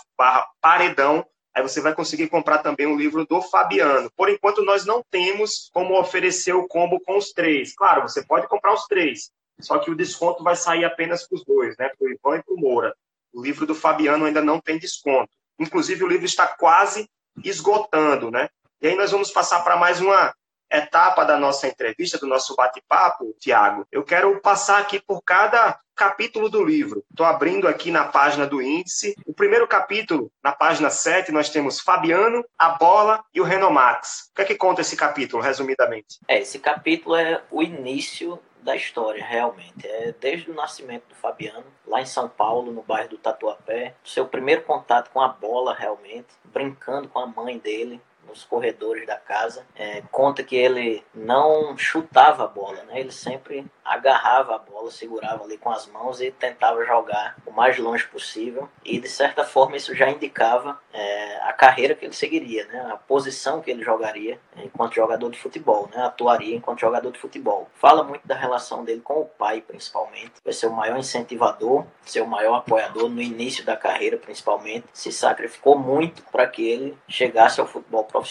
paredão, 0.59 1.23
Aí 1.57 1.63
você 1.63 1.81
vai 1.81 1.91
conseguir 1.91 2.27
comprar 2.27 2.59
também 2.59 2.85
o 2.85 2.95
livro 2.95 3.25
do 3.25 3.41
Fabiano. 3.41 4.11
Por 4.15 4.29
enquanto, 4.29 4.61
nós 4.61 4.85
não 4.85 5.03
temos 5.09 5.71
como 5.73 5.99
oferecer 5.99 6.53
o 6.53 6.67
combo 6.67 6.99
com 6.99 7.17
os 7.17 7.31
três. 7.31 7.73
Claro, 7.75 8.03
você 8.03 8.23
pode 8.23 8.47
comprar 8.47 8.75
os 8.75 8.85
três, 8.85 9.31
só 9.59 9.79
que 9.79 9.89
o 9.89 9.95
desconto 9.95 10.43
vai 10.43 10.55
sair 10.55 10.85
apenas 10.85 11.27
para 11.27 11.35
os 11.35 11.43
dois, 11.43 11.75
né? 11.75 11.89
para 11.97 12.07
o 12.07 12.11
Ivan 12.11 12.37
e 12.37 12.43
para 12.43 12.53
o 12.53 12.59
Moura. 12.59 12.95
O 13.33 13.41
livro 13.41 13.65
do 13.65 13.73
Fabiano 13.73 14.25
ainda 14.25 14.39
não 14.39 14.61
tem 14.61 14.77
desconto. 14.77 15.31
Inclusive, 15.57 16.03
o 16.03 16.07
livro 16.07 16.27
está 16.27 16.45
quase 16.45 17.09
esgotando, 17.43 18.29
né? 18.29 18.49
E 18.79 18.89
aí 18.89 18.95
nós 18.95 19.09
vamos 19.09 19.31
passar 19.31 19.63
para 19.63 19.75
mais 19.75 19.99
uma 19.99 20.35
etapa 20.71 21.23
da 21.23 21.37
nossa 21.37 21.67
entrevista, 21.67 22.17
do 22.17 22.27
nosso 22.27 22.55
bate-papo, 22.55 23.35
Tiago, 23.39 23.85
eu 23.91 24.03
quero 24.03 24.39
passar 24.41 24.79
aqui 24.79 24.99
por 24.99 25.21
cada 25.23 25.79
capítulo 25.95 26.47
do 26.47 26.63
livro. 26.63 27.03
Estou 27.09 27.25
abrindo 27.25 27.67
aqui 27.67 27.89
na 27.89 28.05
página 28.05 28.45
do 28.45 28.61
índice. 28.61 29.15
O 29.25 29.33
primeiro 29.33 29.67
capítulo, 29.67 30.31
na 30.43 30.51
página 30.51 30.91
7, 30.91 31.31
nós 31.31 31.49
temos 31.49 31.79
Fabiano, 31.79 32.45
a 32.57 32.69
bola 32.69 33.23
e 33.33 33.41
o 33.41 33.43
Renomax. 33.43 34.29
O 34.31 34.35
que 34.35 34.41
é 34.43 34.45
que 34.45 34.55
conta 34.55 34.81
esse 34.81 34.95
capítulo, 34.95 35.41
resumidamente? 35.41 36.19
É, 36.27 36.39
esse 36.39 36.59
capítulo 36.59 37.15
é 37.15 37.41
o 37.49 37.63
início 37.63 38.39
da 38.61 38.75
história, 38.75 39.25
realmente. 39.25 39.87
É 39.87 40.13
desde 40.19 40.51
o 40.51 40.53
nascimento 40.53 41.07
do 41.07 41.15
Fabiano, 41.15 41.65
lá 41.85 42.01
em 42.01 42.05
São 42.05 42.29
Paulo, 42.29 42.71
no 42.71 42.83
bairro 42.83 43.09
do 43.09 43.17
Tatuapé, 43.17 43.95
seu 44.03 44.27
primeiro 44.27 44.63
contato 44.63 45.09
com 45.09 45.21
a 45.21 45.29
bola, 45.29 45.73
realmente, 45.73 46.27
brincando 46.43 47.07
com 47.07 47.19
a 47.19 47.25
mãe 47.25 47.57
dele, 47.57 48.01
nos 48.37 48.45
corredores 48.45 49.05
da 49.07 49.17
casa. 49.17 49.65
É, 49.75 50.03
conta 50.11 50.43
que 50.43 50.55
ele 50.55 51.03
não 51.13 51.75
chutava 51.77 52.43
a 52.43 52.47
bola, 52.47 52.83
né? 52.83 52.99
Ele 52.99 53.11
sempre 53.11 53.65
agarrava 53.83 54.55
a 54.55 54.57
bola, 54.57 54.91
segurava 54.91 55.43
ali 55.43 55.57
com 55.57 55.71
as 55.71 55.87
mãos 55.87 56.21
e 56.21 56.29
tentava 56.29 56.85
jogar 56.85 57.35
o 57.45 57.51
mais 57.51 57.77
longe 57.77 58.05
possível. 58.07 58.69
E 58.85 58.99
de 58.99 59.09
certa 59.09 59.43
forma 59.43 59.77
isso 59.77 59.95
já 59.95 60.09
indicava 60.09 60.79
é, 60.93 61.37
a 61.41 61.53
carreira 61.53 61.95
que 61.95 62.05
ele 62.05 62.13
seguiria, 62.13 62.65
né? 62.67 62.89
A 62.91 62.97
posição 62.97 63.61
que 63.61 63.71
ele 63.71 63.83
jogaria 63.83 64.39
enquanto 64.57 64.93
jogador 64.93 65.31
de 65.31 65.39
futebol, 65.39 65.89
né? 65.93 66.03
Atuaria 66.03 66.55
enquanto 66.55 66.81
jogador 66.81 67.11
de 67.11 67.19
futebol. 67.19 67.67
Fala 67.75 68.03
muito 68.03 68.27
da 68.27 68.35
relação 68.35 68.83
dele 68.83 69.01
com 69.01 69.21
o 69.21 69.25
pai, 69.25 69.61
principalmente. 69.61 70.33
Vai 70.43 70.53
ser 70.53 70.67
o 70.67 70.73
maior 70.73 70.97
incentivador, 70.97 71.85
ser 72.03 72.21
o 72.21 72.27
maior 72.27 72.55
apoiador 72.55 73.09
no 73.09 73.21
início 73.21 73.65
da 73.65 73.75
carreira, 73.75 74.17
principalmente. 74.17 74.85
Se 74.93 75.11
sacrificou 75.11 75.77
muito 75.77 76.21
para 76.31 76.45
que 76.45 76.67
ele 76.67 76.97
chegasse 77.07 77.59
ao 77.59 77.67
futebol 77.67 78.03
profissional 78.03 78.26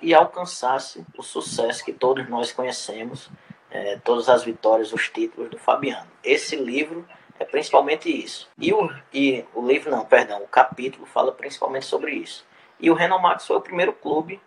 e 0.00 0.14
alcançasse 0.14 1.04
o 1.16 1.22
sucesso 1.22 1.84
que 1.84 1.92
todos 1.92 2.28
nós 2.28 2.52
conhecemos, 2.52 3.30
é, 3.70 3.98
todas 4.04 4.28
as 4.28 4.44
vitórias, 4.44 4.92
os 4.92 5.08
títulos 5.08 5.50
do 5.50 5.58
Fabiano. 5.58 6.10
Esse 6.22 6.56
livro 6.56 7.06
é 7.38 7.44
principalmente 7.44 8.08
isso. 8.08 8.48
E 8.58 8.72
o, 8.72 8.90
e 9.12 9.44
o 9.54 9.66
livro, 9.66 9.90
não, 9.90 10.04
perdão, 10.04 10.42
o 10.42 10.48
capítulo 10.48 11.06
fala 11.06 11.32
principalmente 11.32 11.86
sobre 11.86 12.12
isso. 12.12 12.44
E 12.78 12.90
o 12.90 12.94
Renomax 12.94 13.46
foi 13.46 13.56
o 13.56 13.60
primeiro 13.60 13.92
clube 13.92 14.40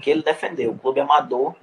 que 0.00 0.10
ele 0.10 0.22
defendeu, 0.22 0.72
o 0.72 0.78
clube 0.78 1.00
amador 1.00 1.54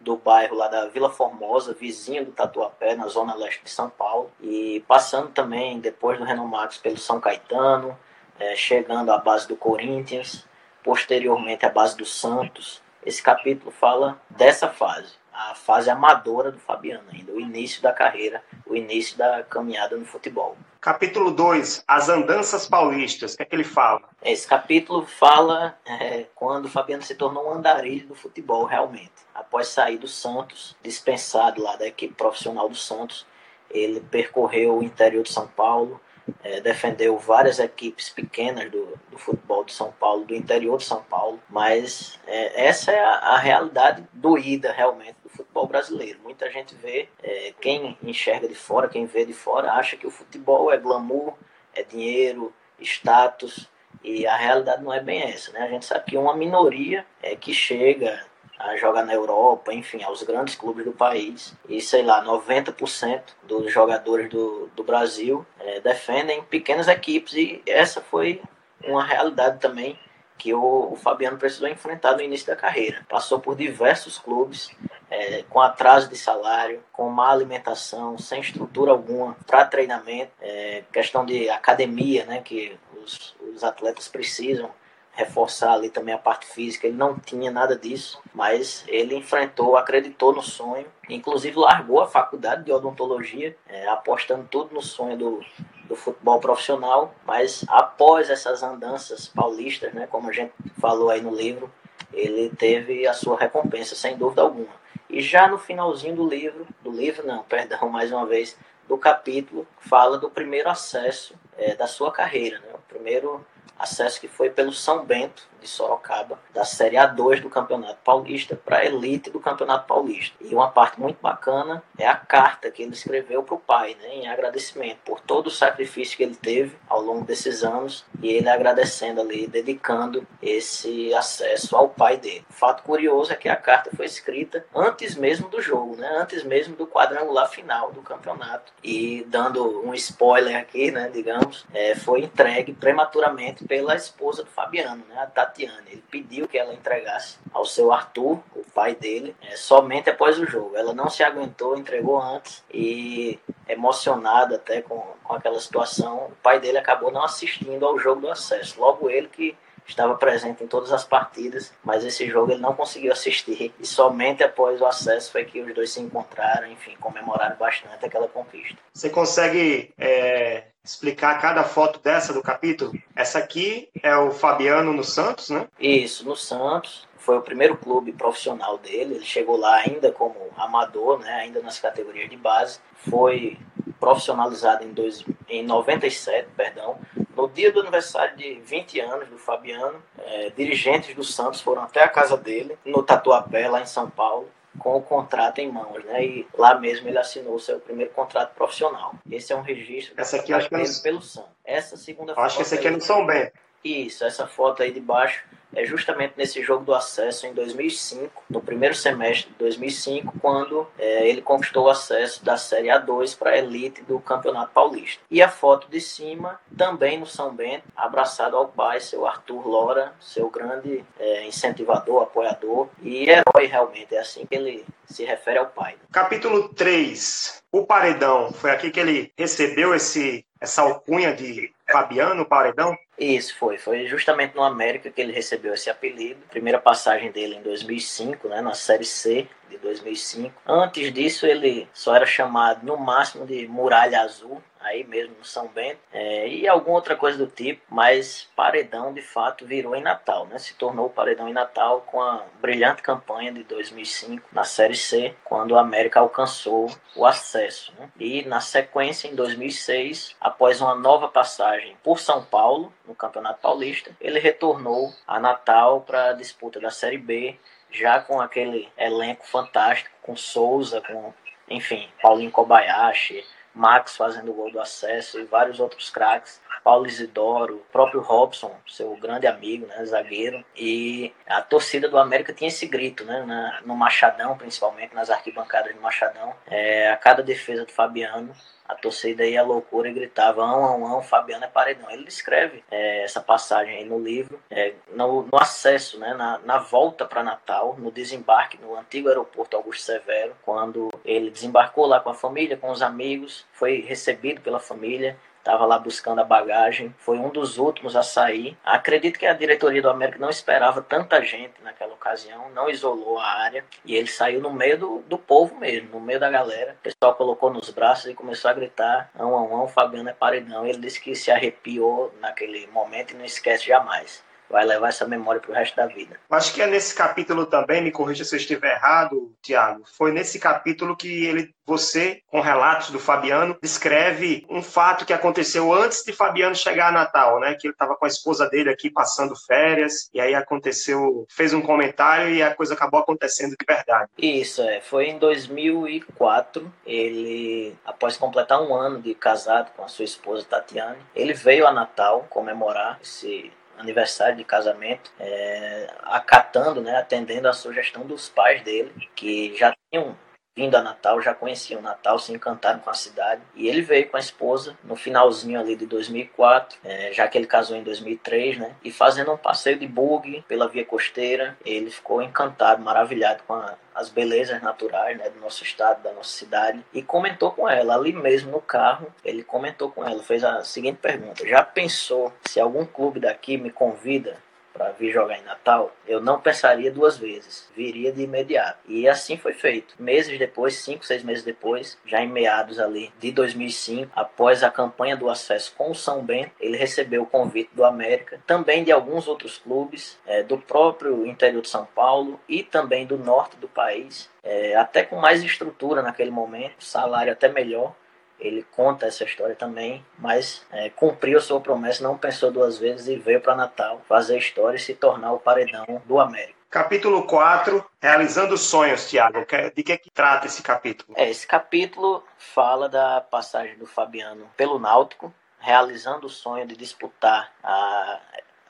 do 0.00 0.16
bairro 0.16 0.56
lá 0.56 0.68
da 0.68 0.86
Vila 0.86 1.10
Formosa, 1.10 1.74
vizinho 1.74 2.24
do 2.24 2.32
Tatuapé, 2.32 2.94
na 2.94 3.08
zona 3.08 3.34
leste 3.34 3.64
de 3.64 3.70
São 3.70 3.90
Paulo, 3.90 4.30
e 4.40 4.82
passando 4.86 5.30
também, 5.30 5.80
depois 5.80 6.18
do 6.18 6.24
Renomax, 6.24 6.78
pelo 6.78 6.96
São 6.96 7.20
Caetano, 7.20 7.98
é, 8.38 8.54
chegando 8.54 9.10
à 9.10 9.18
base 9.18 9.48
do 9.48 9.56
Corinthians, 9.56 10.47
posteriormente 10.88 11.66
à 11.66 11.68
base 11.68 11.94
do 11.98 12.06
Santos. 12.06 12.80
Esse 13.04 13.22
capítulo 13.22 13.70
fala 13.70 14.18
dessa 14.30 14.70
fase, 14.70 15.12
a 15.30 15.54
fase 15.54 15.90
amadora 15.90 16.50
do 16.50 16.58
Fabiano 16.58 17.04
ainda, 17.12 17.30
o 17.30 17.38
início 17.38 17.82
da 17.82 17.92
carreira, 17.92 18.42
o 18.64 18.74
início 18.74 19.18
da 19.18 19.42
caminhada 19.42 19.98
no 19.98 20.06
futebol. 20.06 20.56
Capítulo 20.80 21.30
2, 21.30 21.84
as 21.86 22.08
andanças 22.08 22.66
paulistas, 22.66 23.34
o 23.34 23.36
que 23.36 23.42
é 23.42 23.44
que 23.44 23.54
ele 23.54 23.64
fala? 23.64 24.00
Esse 24.22 24.48
capítulo 24.48 25.04
fala 25.04 25.78
é, 25.84 26.24
quando 26.34 26.64
o 26.64 26.70
Fabiano 26.70 27.02
se 27.02 27.14
tornou 27.14 27.48
um 27.48 27.52
andarilho 27.52 28.08
do 28.08 28.14
futebol, 28.14 28.64
realmente. 28.64 29.12
Após 29.34 29.68
sair 29.68 29.98
do 29.98 30.08
Santos, 30.08 30.74
dispensado 30.82 31.62
lá 31.62 31.76
da 31.76 31.86
equipe 31.86 32.14
profissional 32.14 32.66
do 32.66 32.74
Santos, 32.74 33.26
ele 33.70 34.00
percorreu 34.00 34.78
o 34.78 34.82
interior 34.82 35.22
de 35.22 35.32
São 35.32 35.46
Paulo, 35.48 36.00
é, 36.42 36.60
defendeu 36.60 37.18
várias 37.18 37.58
equipes 37.58 38.10
pequenas 38.10 38.70
do, 38.70 38.98
do 39.10 39.18
futebol 39.18 39.64
de 39.64 39.72
São 39.72 39.92
Paulo, 39.92 40.24
do 40.24 40.34
interior 40.34 40.78
de 40.78 40.84
São 40.84 41.02
Paulo, 41.02 41.40
mas 41.48 42.18
é, 42.26 42.66
essa 42.66 42.92
é 42.92 43.00
a, 43.00 43.10
a, 43.10 43.38
realidade 43.38 44.04
doída 44.12 44.72
realmente 44.72 45.16
do 45.22 45.28
futebol 45.28 45.66
brasileiro. 45.66 46.20
Muita 46.22 46.50
gente 46.50 46.74
vê, 46.74 47.08
é, 47.22 47.52
quem 47.60 47.96
enxerga 48.02 48.48
de 48.48 48.54
fora, 48.54 48.88
quem 48.88 49.06
vê 49.06 49.24
de 49.24 49.32
fora, 49.32 49.72
acha 49.72 49.96
que 49.96 50.06
o 50.06 50.10
futebol 50.10 50.72
é 50.72 50.76
glamour, 50.76 51.34
é 51.74 51.82
dinheiro, 51.82 52.52
status, 52.80 53.68
e 54.02 54.26
a 54.26 54.36
realidade 54.36 54.82
não 54.82 54.92
é 54.92 55.00
bem 55.00 55.22
essa, 55.22 55.52
né? 55.52 55.60
A 55.60 55.68
gente 55.68 55.84
sabe 55.84 56.04
que 56.04 56.16
uma 56.16 56.36
minoria 56.36 57.04
é 57.22 57.34
que 57.34 57.52
chega 57.52 58.24
a 58.58 58.76
jogar 58.76 59.04
na 59.04 59.14
Europa, 59.14 59.72
enfim, 59.72 60.02
aos 60.02 60.22
grandes 60.22 60.54
clubes 60.54 60.84
do 60.84 60.92
país. 60.92 61.54
E 61.68 61.80
sei 61.80 62.02
lá, 62.02 62.24
90% 62.24 63.22
dos 63.44 63.72
jogadores 63.72 64.28
do, 64.28 64.68
do 64.74 64.82
Brasil 64.82 65.46
é, 65.60 65.80
defendem 65.80 66.42
pequenas 66.42 66.88
equipes 66.88 67.34
e 67.34 67.62
essa 67.66 68.00
foi 68.00 68.42
uma 68.84 69.04
realidade 69.04 69.60
também 69.60 69.98
que 70.36 70.54
o, 70.54 70.92
o, 70.92 70.96
Fabiano 70.96 71.36
precisou 71.36 71.68
enfrentar 71.68 72.14
no 72.14 72.22
início 72.22 72.46
da 72.46 72.54
carreira. 72.54 73.04
Passou 73.08 73.40
por 73.40 73.56
diversos 73.56 74.18
clubes, 74.18 74.70
é, 75.10 75.42
com 75.50 75.60
atraso 75.60 76.08
de 76.08 76.16
salário, 76.16 76.82
com 76.92 77.10
má 77.10 77.32
alimentação, 77.32 78.16
sem 78.16 78.40
estrutura 78.40 78.92
alguma 78.92 79.36
para 79.46 79.64
treinamento, 79.64 80.30
é, 80.40 80.84
questão 80.92 81.26
de 81.26 81.50
academia, 81.50 82.24
né, 82.24 82.40
que 82.40 82.78
os, 83.02 83.34
os 83.52 83.64
atletas 83.64 84.06
precisam 84.06 84.70
reforçar 85.18 85.72
ali 85.72 85.90
também 85.90 86.14
a 86.14 86.18
parte 86.18 86.46
física. 86.46 86.86
Ele 86.86 86.96
não 86.96 87.18
tinha 87.18 87.50
nada 87.50 87.76
disso, 87.76 88.22
mas 88.32 88.84
ele 88.86 89.16
enfrentou, 89.16 89.76
acreditou 89.76 90.32
no 90.32 90.42
sonho, 90.42 90.86
inclusive 91.08 91.58
largou 91.58 92.00
a 92.00 92.06
faculdade 92.06 92.62
de 92.62 92.72
odontologia, 92.72 93.56
é, 93.68 93.88
apostando 93.88 94.46
tudo 94.48 94.72
no 94.72 94.80
sonho 94.80 95.16
do, 95.16 95.40
do 95.88 95.96
futebol 95.96 96.38
profissional. 96.38 97.12
Mas 97.26 97.64
após 97.68 98.30
essas 98.30 98.62
andanças 98.62 99.26
paulistas, 99.26 99.92
né, 99.92 100.06
como 100.06 100.30
a 100.30 100.32
gente 100.32 100.52
falou 100.80 101.10
aí 101.10 101.20
no 101.20 101.34
livro, 101.34 101.68
ele 102.12 102.48
teve 102.50 103.04
a 103.04 103.12
sua 103.12 103.36
recompensa, 103.36 103.96
sem 103.96 104.16
dúvida 104.16 104.42
alguma. 104.42 104.78
E 105.10 105.20
já 105.20 105.48
no 105.48 105.58
finalzinho 105.58 106.14
do 106.14 106.28
livro, 106.28 106.64
do 106.80 106.92
livro 106.92 107.26
não, 107.26 107.42
perdão, 107.50 107.88
mais 107.88 108.12
uma 108.12 108.24
vez, 108.24 108.56
do 108.86 108.96
capítulo, 108.96 109.66
fala 109.80 110.16
do 110.16 110.30
primeiro 110.30 110.70
acesso 110.70 111.34
é, 111.56 111.74
da 111.74 111.88
sua 111.88 112.12
carreira, 112.12 112.60
né? 112.60 112.68
o 112.72 112.78
primeiro 112.88 113.44
acesso 113.78 114.20
que 114.20 114.28
foi 114.28 114.50
pelo 114.50 114.72
São 114.72 115.04
Bento 115.04 115.48
de 115.60 115.68
Sorocaba, 115.68 116.38
da 116.54 116.64
Série 116.64 116.96
A2 116.96 117.40
do 117.40 117.50
Campeonato 117.50 117.98
Paulista 118.04 118.56
para 118.56 118.78
a 118.78 118.84
elite 118.84 119.30
do 119.30 119.40
Campeonato 119.40 119.86
Paulista. 119.86 120.36
E 120.40 120.54
uma 120.54 120.68
parte 120.70 121.00
muito 121.00 121.18
bacana 121.20 121.82
é 121.96 122.06
a 122.06 122.14
carta 122.14 122.70
que 122.70 122.82
ele 122.82 122.92
escreveu 122.92 123.42
para 123.42 123.54
o 123.54 123.60
pai, 123.60 123.96
né, 124.00 124.14
em 124.14 124.28
agradecimento 124.28 124.98
por 125.04 125.20
todo 125.20 125.48
o 125.48 125.50
sacrifício 125.50 126.16
que 126.16 126.22
ele 126.22 126.36
teve 126.36 126.76
ao 126.88 127.02
longo 127.02 127.24
desses 127.24 127.64
anos 127.64 128.04
e 128.22 128.28
ele 128.28 128.48
agradecendo 128.48 129.20
ali, 129.20 129.46
dedicando 129.46 130.26
esse 130.40 131.12
acesso 131.14 131.76
ao 131.76 131.88
pai 131.88 132.16
dele. 132.16 132.44
Fato 132.50 132.82
curioso 132.82 133.32
é 133.32 133.36
que 133.36 133.48
a 133.48 133.56
carta 133.56 133.90
foi 133.94 134.06
escrita 134.06 134.64
antes 134.74 135.16
mesmo 135.16 135.48
do 135.48 135.60
jogo, 135.60 135.96
né, 135.96 136.08
antes 136.18 136.44
mesmo 136.44 136.76
do 136.76 136.86
quadrangular 136.86 137.48
final 137.48 137.92
do 137.92 138.02
campeonato. 138.02 138.72
E 138.82 139.24
dando 139.28 139.84
um 139.84 139.94
spoiler 139.94 140.56
aqui, 140.56 140.90
né, 140.90 141.10
digamos, 141.12 141.66
é, 141.72 141.94
foi 141.94 142.22
entregue 142.22 142.72
prematuramente 142.72 143.64
pela 143.68 143.94
esposa 143.94 144.42
do 144.42 144.50
Fabiano, 144.50 145.04
né, 145.08 145.20
a 145.20 145.26
Tatiana. 145.26 145.84
Ele 145.86 146.02
pediu 146.10 146.48
que 146.48 146.58
ela 146.58 146.72
entregasse 146.72 147.36
ao 147.52 147.64
seu 147.64 147.92
Arthur, 147.92 148.42
o 148.56 148.64
pai 148.74 148.94
dele, 148.94 149.36
é, 149.42 149.56
somente 149.56 150.08
após 150.08 150.38
o 150.38 150.46
jogo. 150.46 150.74
Ela 150.74 150.94
não 150.94 151.10
se 151.10 151.22
aguentou, 151.22 151.76
entregou 151.76 152.20
antes 152.20 152.64
e, 152.72 153.38
emocionada 153.68 154.56
até 154.56 154.80
com, 154.80 154.98
com 155.22 155.34
aquela 155.34 155.60
situação, 155.60 156.26
o 156.26 156.36
pai 156.42 156.58
dele 156.58 156.78
acabou 156.78 157.12
não 157.12 157.22
assistindo 157.22 157.86
ao 157.86 157.98
jogo 157.98 158.22
do 158.22 158.30
acesso. 158.30 158.80
Logo 158.80 159.10
ele 159.10 159.28
que 159.28 159.56
estava 159.86 160.14
presente 160.16 160.62
em 160.62 160.66
todas 160.66 160.92
as 160.92 161.04
partidas, 161.04 161.72
mas 161.82 162.04
esse 162.04 162.28
jogo 162.28 162.52
ele 162.52 162.60
não 162.60 162.74
conseguiu 162.74 163.12
assistir 163.12 163.72
e 163.80 163.86
somente 163.86 164.42
após 164.42 164.80
o 164.80 164.86
acesso 164.86 165.32
foi 165.32 165.44
que 165.44 165.60
os 165.60 165.74
dois 165.74 165.90
se 165.90 166.00
encontraram, 166.00 166.70
enfim, 166.70 166.94
comemoraram 167.00 167.56
bastante 167.56 168.04
aquela 168.04 168.28
conquista. 168.28 168.76
Você 168.92 169.08
consegue 169.08 169.92
é, 169.98 170.64
explicar 170.88 171.38
cada 171.38 171.62
foto 171.64 172.00
dessa 172.00 172.32
do 172.32 172.42
capítulo? 172.42 172.92
Essa 173.14 173.38
aqui 173.38 173.90
é 174.02 174.16
o 174.16 174.30
Fabiano 174.30 174.92
no 174.92 175.04
Santos, 175.04 175.50
né? 175.50 175.68
Isso, 175.78 176.26
no 176.26 176.34
Santos. 176.34 177.06
Foi 177.18 177.36
o 177.36 177.42
primeiro 177.42 177.76
clube 177.76 178.12
profissional 178.12 178.78
dele. 178.78 179.16
Ele 179.16 179.24
chegou 179.24 179.58
lá 179.58 179.74
ainda 179.76 180.10
como 180.10 180.34
amador, 180.56 181.18
né? 181.18 181.30
ainda 181.32 181.60
nas 181.60 181.78
categorias 181.78 182.30
de 182.30 182.38
base. 182.38 182.80
Foi 183.10 183.58
profissionalizado 184.00 184.84
em, 184.84 184.92
dois, 184.92 185.22
em 185.46 185.62
97, 185.62 186.48
perdão. 186.56 186.98
No 187.36 187.48
dia 187.48 187.70
do 187.70 187.80
aniversário 187.80 188.34
de 188.36 188.54
20 188.60 189.00
anos 189.00 189.28
do 189.28 189.36
Fabiano, 189.36 190.02
é, 190.18 190.50
dirigentes 190.50 191.14
do 191.14 191.22
Santos 191.22 191.60
foram 191.60 191.82
até 191.82 192.02
a 192.02 192.08
casa 192.08 192.36
dele, 192.36 192.78
no 192.84 193.02
Tatuapé, 193.02 193.68
lá 193.68 193.82
em 193.82 193.86
São 193.86 194.08
Paulo, 194.08 194.48
com 194.88 194.96
o 194.98 195.02
contrato 195.02 195.58
em 195.58 195.70
mãos, 195.70 196.04
né? 196.04 196.24
E 196.24 196.46
lá 196.56 196.78
mesmo 196.78 197.08
ele 197.08 197.18
assinou 197.18 197.54
o 197.54 197.60
seu 197.60 197.78
primeiro 197.78 198.12
contrato 198.12 198.54
profissional. 198.54 199.14
Esse 199.30 199.52
é 199.52 199.56
um 199.56 199.62
registro 199.62 200.14
essa 200.16 200.36
aqui 200.36 200.52
acho 200.52 200.68
que 200.68 200.74
é 200.74 201.02
pelo 201.02 201.22
Santos. 201.22 201.50
Essa 201.64 201.96
segunda 201.96 202.34
acho 202.36 202.56
que 202.56 202.62
essa 202.62 202.74
aqui 202.74 202.86
é 202.86 202.90
no 202.90 203.00
São 203.00 203.26
Bento. 203.26 203.52
Isso, 203.84 204.24
essa 204.24 204.46
foto 204.46 204.82
aí 204.82 204.90
de 204.90 205.00
baixo 205.00 205.44
é 205.74 205.84
justamente 205.84 206.34
nesse 206.36 206.62
jogo 206.62 206.84
do 206.84 206.94
acesso 206.94 207.46
em 207.46 207.52
2005, 207.52 208.44
no 208.48 208.60
primeiro 208.60 208.94
semestre 208.94 209.50
de 209.50 209.58
2005, 209.58 210.34
quando 210.40 210.86
é, 210.98 211.28
ele 211.28 211.42
conquistou 211.42 211.86
o 211.86 211.90
acesso 211.90 212.44
da 212.44 212.56
Série 212.56 212.88
A2 212.88 213.36
para 213.36 213.50
a 213.50 213.58
elite 213.58 214.02
do 214.02 214.18
Campeonato 214.18 214.72
Paulista. 214.72 215.22
E 215.30 215.42
a 215.42 215.48
foto 215.48 215.88
de 215.90 216.00
cima, 216.00 216.60
também 216.76 217.18
no 217.18 217.26
São 217.26 217.54
Bento, 217.54 217.84
abraçado 217.96 218.56
ao 218.56 218.68
pai, 218.68 219.00
seu 219.00 219.26
Arthur 219.26 219.66
Lora, 219.66 220.12
seu 220.20 220.48
grande 220.50 221.04
é, 221.18 221.46
incentivador, 221.46 222.22
apoiador 222.22 222.88
e 223.02 223.28
herói 223.28 223.66
realmente, 223.66 224.14
é 224.14 224.20
assim 224.20 224.46
que 224.46 224.54
ele 224.54 224.84
se 225.06 225.24
refere 225.24 225.58
ao 225.58 225.66
pai. 225.66 225.96
Capítulo 226.12 226.68
3, 226.70 227.62
o 227.72 227.86
Paredão, 227.86 228.52
foi 228.52 228.70
aqui 228.70 228.90
que 228.90 229.00
ele 229.00 229.32
recebeu 229.36 229.94
esse, 229.94 230.44
essa 230.60 230.82
alcunha 230.82 231.34
de 231.34 231.72
Fabiano 231.90 232.44
Paredão? 232.44 232.96
Isso, 233.18 233.56
foi. 233.56 233.78
Foi 233.78 234.06
justamente 234.06 234.54
no 234.54 234.62
América 234.62 235.10
que 235.10 235.20
ele 235.20 235.32
recebeu 235.32 235.74
esse 235.74 235.90
apelido. 235.90 236.40
Primeira 236.50 236.78
passagem 236.78 237.32
dele 237.32 237.56
em 237.56 237.62
2005, 237.62 238.48
né, 238.48 238.60
na 238.60 238.74
Série 238.74 239.04
C 239.04 239.48
de 239.68 239.76
2005. 239.78 240.54
Antes 240.66 241.12
disso, 241.12 241.46
ele 241.46 241.88
só 241.92 242.14
era 242.14 242.26
chamado 242.26 242.84
no 242.84 242.96
máximo 242.96 243.46
de 243.46 243.66
Muralha 243.68 244.22
Azul, 244.22 244.62
aí 244.80 245.04
mesmo 245.04 245.34
no 245.38 245.44
São 245.44 245.68
Bento, 245.68 245.98
é, 246.12 246.48
e 246.48 246.66
alguma 246.66 246.96
outra 246.96 247.16
coisa 247.16 247.36
do 247.36 247.46
tipo, 247.46 247.82
mas 247.90 248.48
Paredão 248.56 249.12
de 249.12 249.20
fato 249.20 249.66
virou 249.66 249.94
em 249.94 250.02
Natal, 250.02 250.46
né? 250.46 250.58
Se 250.58 250.74
tornou 250.74 251.10
Paredão 251.10 251.48
em 251.48 251.52
Natal 251.52 252.02
com 252.02 252.22
a 252.22 252.44
brilhante 252.60 253.02
campanha 253.02 253.52
de 253.52 253.62
2005 253.64 254.48
na 254.52 254.64
Série 254.64 254.96
C, 254.96 255.34
quando 255.44 255.72
o 255.72 255.78
América 255.78 256.20
alcançou 256.20 256.90
o 257.14 257.26
acesso. 257.26 257.92
Né? 257.98 258.08
E 258.18 258.42
na 258.44 258.60
sequência, 258.60 259.28
em 259.28 259.34
2006, 259.34 260.36
após 260.40 260.80
uma 260.80 260.94
nova 260.94 261.28
passagem 261.28 261.96
por 262.02 262.18
São 262.18 262.44
Paulo, 262.44 262.92
Campeonato 263.18 263.60
Paulista, 263.60 264.16
ele 264.20 264.38
retornou 264.38 265.12
a 265.26 265.40
Natal 265.40 266.00
para 266.02 266.30
a 266.30 266.32
disputa 266.32 266.80
da 266.80 266.90
Série 266.90 267.18
B, 267.18 267.58
já 267.90 268.20
com 268.20 268.40
aquele 268.40 268.88
elenco 268.96 269.46
fantástico, 269.46 270.14
com 270.22 270.36
Souza, 270.36 271.00
com, 271.00 271.32
enfim, 271.68 272.08
Paulinho 272.22 272.50
Kobayashi, 272.50 273.44
Max 273.74 274.16
fazendo 274.16 274.50
o 274.50 274.54
gol 274.54 274.72
do 274.72 274.80
acesso 274.80 275.38
e 275.38 275.44
vários 275.44 275.78
outros 275.78 276.10
craques. 276.10 276.60
Paulo 276.82 277.06
Isidoro, 277.06 277.84
próprio 277.92 278.20
Robson, 278.20 278.74
seu 278.86 279.14
grande 279.16 279.46
amigo, 279.46 279.86
né, 279.86 280.04
zagueiro. 280.04 280.64
E 280.74 281.32
a 281.46 281.60
torcida 281.60 282.08
do 282.08 282.18
América 282.18 282.52
tinha 282.52 282.68
esse 282.68 282.86
grito, 282.86 283.24
né, 283.24 283.44
na, 283.44 283.80
no 283.84 283.96
Machadão, 283.96 284.56
principalmente 284.56 285.14
nas 285.14 285.28
arquibancadas 285.28 285.94
do 285.94 286.00
Machadão. 286.00 286.54
É, 286.66 287.10
a 287.10 287.16
cada 287.16 287.42
defesa 287.42 287.84
do 287.84 287.92
Fabiano, 287.92 288.54
a 288.88 288.94
torcida 288.94 289.44
ia 289.44 289.60
à 289.60 289.64
loucura 289.64 290.08
e 290.08 290.12
gritava 290.12 290.62
ão, 290.62 290.84
ão, 290.84 291.06
ão, 291.06 291.22
Fabiano 291.22 291.64
é 291.64 291.68
paredão. 291.68 292.10
Ele 292.10 292.24
descreve 292.24 292.82
é, 292.90 293.22
essa 293.22 293.40
passagem 293.40 293.96
aí 293.96 294.04
no 294.04 294.18
livro, 294.18 294.58
é, 294.70 294.94
no, 295.12 295.42
no, 295.42 295.58
acesso, 295.60 296.18
né, 296.18 296.32
na, 296.34 296.58
na 296.60 296.78
volta 296.78 297.26
para 297.26 297.42
Natal, 297.42 297.96
no 297.98 298.10
desembarque 298.10 298.78
no 298.80 298.96
antigo 298.96 299.28
aeroporto 299.28 299.76
Augusto 299.76 300.02
Severo, 300.02 300.56
quando 300.62 301.10
ele 301.24 301.50
desembarcou 301.50 302.06
lá 302.06 302.18
com 302.18 302.30
a 302.30 302.34
família, 302.34 302.76
com 302.76 302.90
os 302.90 303.02
amigos, 303.02 303.66
foi 303.72 304.00
recebido 304.00 304.60
pela 304.60 304.80
família, 304.80 305.36
estava 305.58 305.84
lá 305.84 305.98
buscando 305.98 306.40
a 306.40 306.44
bagagem, 306.44 307.14
foi 307.18 307.38
um 307.38 307.50
dos 307.50 307.78
últimos 307.78 308.16
a 308.16 308.22
sair. 308.22 308.76
Acredito 308.84 309.38
que 309.38 309.46
a 309.46 309.52
diretoria 309.52 310.00
do 310.00 310.10
América 310.10 310.38
não 310.38 310.50
esperava 310.50 311.02
tanta 311.02 311.42
gente 311.42 311.74
naquela 311.82 312.14
ocasião, 312.14 312.70
não 312.70 312.88
isolou 312.88 313.38
a 313.38 313.46
área 313.46 313.84
e 314.04 314.14
ele 314.14 314.28
saiu 314.28 314.60
no 314.60 314.72
meio 314.72 314.98
do, 314.98 315.18
do 315.20 315.38
povo 315.38 315.76
mesmo, 315.76 316.10
no 316.10 316.20
meio 316.20 316.40
da 316.40 316.50
galera. 316.50 316.96
O 317.00 317.02
pessoal 317.02 317.34
colocou 317.34 317.72
nos 317.72 317.90
braços 317.90 318.30
e 318.30 318.34
começou 318.34 318.70
a 318.70 318.74
gritar: 318.74 319.30
ão, 319.38 319.54
ão, 319.54 319.80
ão, 319.80 319.88
Fabiano 319.88 320.28
é 320.28 320.32
paredão. 320.32 320.86
Ele 320.86 320.98
disse 320.98 321.20
que 321.20 321.34
se 321.34 321.50
arrepiou 321.50 322.34
naquele 322.40 322.86
momento 322.88 323.32
e 323.32 323.36
não 323.36 323.44
esquece 323.44 323.86
jamais. 323.86 324.42
Vai 324.70 324.84
levar 324.84 325.08
essa 325.08 325.26
memória 325.26 325.60
para 325.60 325.70
o 325.70 325.74
resto 325.74 325.96
da 325.96 326.06
vida. 326.06 326.38
Acho 326.50 326.72
que 326.72 326.82
é 326.82 326.86
nesse 326.86 327.14
capítulo 327.14 327.66
também, 327.66 328.02
me 328.02 328.10
corrija 328.10 328.44
se 328.44 328.54
eu 328.54 328.58
estiver 328.58 328.94
errado, 328.94 329.54
Tiago, 329.62 330.02
foi 330.16 330.32
nesse 330.32 330.58
capítulo 330.58 331.16
que 331.16 331.46
ele, 331.46 331.74
você, 331.86 332.42
com 332.46 332.60
relatos 332.60 333.10
do 333.10 333.18
Fabiano, 333.18 333.76
descreve 333.80 334.66
um 334.68 334.82
fato 334.82 335.24
que 335.24 335.32
aconteceu 335.32 335.92
antes 335.92 336.22
de 336.22 336.32
Fabiano 336.32 336.74
chegar 336.74 337.08
a 337.08 337.12
Natal, 337.12 337.60
né? 337.60 337.74
Que 337.74 337.86
ele 337.86 337.94
estava 337.94 338.14
com 338.14 338.24
a 338.24 338.28
esposa 338.28 338.68
dele 338.68 338.90
aqui 338.90 339.10
passando 339.10 339.54
férias, 339.66 340.28
e 340.32 340.40
aí 340.40 340.54
aconteceu, 340.54 341.46
fez 341.50 341.72
um 341.72 341.80
comentário 341.80 342.50
e 342.50 342.62
a 342.62 342.74
coisa 342.74 342.94
acabou 342.94 343.20
acontecendo 343.20 343.70
de 343.70 343.86
verdade. 343.86 344.30
Isso, 344.36 344.82
é. 344.82 345.00
Foi 345.00 345.26
em 345.26 345.38
2004, 345.38 346.92
ele, 347.06 347.96
após 348.04 348.36
completar 348.36 348.82
um 348.82 348.94
ano 348.94 349.20
de 349.20 349.34
casado 349.34 349.90
com 349.96 350.04
a 350.04 350.08
sua 350.08 350.24
esposa 350.24 350.66
Tatiane, 350.68 351.18
ele 351.34 351.54
veio 351.54 351.86
a 351.86 351.92
Natal 351.92 352.46
comemorar 352.50 353.18
esse 353.22 353.72
aniversário 353.98 354.56
de 354.56 354.64
casamento, 354.64 355.30
é, 355.38 356.10
acatando, 356.22 357.00
né, 357.00 357.16
atendendo 357.16 357.68
a 357.68 357.72
sugestão 357.72 358.26
dos 358.26 358.48
pais 358.48 358.82
dele, 358.82 359.12
que 359.34 359.76
já 359.76 359.94
tinham 360.10 360.36
vindo 360.78 360.94
a 360.94 361.02
Natal, 361.02 361.42
já 361.42 361.52
conheciam 361.52 362.00
Natal, 362.00 362.38
se 362.38 362.52
encantaram 362.52 363.00
com 363.00 363.10
a 363.10 363.14
cidade. 363.14 363.60
E 363.74 363.88
ele 363.88 364.00
veio 364.00 364.28
com 364.28 364.36
a 364.36 364.40
esposa 364.40 364.96
no 365.02 365.16
finalzinho 365.16 365.80
ali 365.80 365.96
de 365.96 366.06
2004, 366.06 367.00
é, 367.04 367.32
já 367.32 367.48
que 367.48 367.58
ele 367.58 367.66
casou 367.66 367.96
em 367.96 368.04
2003, 368.04 368.78
né? 368.78 368.94
E 369.02 369.10
fazendo 369.10 369.50
um 369.50 369.56
passeio 369.56 369.98
de 369.98 370.06
bug 370.06 370.64
pela 370.68 370.86
via 370.86 371.04
costeira, 371.04 371.76
ele 371.84 372.12
ficou 372.12 372.40
encantado, 372.40 373.02
maravilhado 373.02 373.64
com 373.66 373.74
a, 373.74 373.96
as 374.14 374.28
belezas 374.28 374.80
naturais 374.80 375.36
né, 375.36 375.50
do 375.50 375.58
nosso 375.58 375.82
estado, 375.82 376.22
da 376.22 376.32
nossa 376.32 376.56
cidade, 376.56 377.04
e 377.12 377.22
comentou 377.22 377.72
com 377.72 377.88
ela, 377.88 378.14
ali 378.14 378.32
mesmo 378.32 378.70
no 378.70 378.80
carro, 378.80 379.26
ele 379.44 379.64
comentou 379.64 380.12
com 380.12 380.24
ela, 380.24 380.44
fez 380.44 380.62
a 380.62 380.84
seguinte 380.84 381.18
pergunta: 381.20 381.66
Já 381.66 381.82
pensou 381.82 382.52
se 382.68 382.78
algum 382.78 383.04
clube 383.04 383.40
daqui 383.40 383.76
me 383.76 383.90
convida 383.90 384.56
para 384.98 385.12
vir 385.12 385.32
jogar 385.32 385.56
em 385.56 385.62
Natal, 385.62 386.12
eu 386.26 386.40
não 386.40 386.60
pensaria 386.60 387.10
duas 387.10 387.38
vezes, 387.38 387.88
viria 387.96 388.32
de 388.32 388.42
imediato. 388.42 388.98
E 389.06 389.28
assim 389.28 389.56
foi 389.56 389.72
feito. 389.72 390.16
Meses 390.18 390.58
depois, 390.58 390.96
cinco, 390.96 391.24
seis 391.24 391.44
meses 391.44 391.62
depois, 391.62 392.18
já 392.26 392.42
em 392.42 392.48
meados 392.48 392.98
ali 392.98 393.32
de 393.38 393.52
2005, 393.52 394.32
após 394.34 394.82
a 394.82 394.90
campanha 394.90 395.36
do 395.36 395.48
acesso 395.48 395.94
com 395.96 396.10
o 396.10 396.14
São 396.14 396.44
Bento, 396.44 396.72
ele 396.80 396.96
recebeu 396.96 397.42
o 397.42 397.46
convite 397.46 397.90
do 397.94 398.04
América, 398.04 398.60
também 398.66 399.04
de 399.04 399.12
alguns 399.12 399.46
outros 399.46 399.78
clubes, 399.78 400.36
é, 400.44 400.64
do 400.64 400.76
próprio 400.76 401.46
interior 401.46 401.80
de 401.80 401.88
São 401.88 402.04
Paulo 402.04 402.60
e 402.68 402.82
também 402.82 403.24
do 403.24 403.38
norte 403.38 403.76
do 403.76 403.86
país, 403.86 404.50
é, 404.64 404.96
até 404.96 405.22
com 405.22 405.36
mais 405.36 405.62
estrutura 405.62 406.22
naquele 406.22 406.50
momento, 406.50 407.04
salário 407.04 407.52
até 407.52 407.68
melhor 407.68 408.14
ele 408.58 408.84
conta 408.94 409.26
essa 409.26 409.44
história 409.44 409.74
também, 409.74 410.24
mas 410.38 410.84
é, 410.92 411.10
cumpriu 411.10 411.60
sua 411.60 411.80
promessa, 411.80 412.22
não 412.22 412.36
pensou 412.36 412.70
duas 412.70 412.98
vezes 412.98 413.28
e 413.28 413.36
veio 413.36 413.60
para 413.60 413.76
Natal 413.76 414.20
fazer 414.28 414.54
a 414.54 414.58
história 414.58 414.96
e 414.96 415.00
se 415.00 415.14
tornar 415.14 415.52
o 415.52 415.60
paredão 415.60 416.22
do 416.24 416.40
América. 416.40 416.78
Capítulo 416.90 417.46
4, 417.46 418.02
Realizando 418.20 418.78
Sonhos, 418.78 419.28
Tiago. 419.28 419.66
De 419.94 420.02
que, 420.02 420.12
é 420.12 420.16
que 420.16 420.30
trata 420.30 420.66
esse 420.66 420.82
capítulo? 420.82 421.34
É, 421.36 421.50
esse 421.50 421.66
capítulo 421.66 422.42
fala 422.56 423.10
da 423.10 423.42
passagem 423.42 423.98
do 423.98 424.06
Fabiano 424.06 424.70
pelo 424.74 424.98
Náutico, 424.98 425.52
realizando 425.78 426.46
o 426.46 426.50
sonho 426.50 426.86
de 426.86 426.96
disputar 426.96 427.70
a 427.84 428.40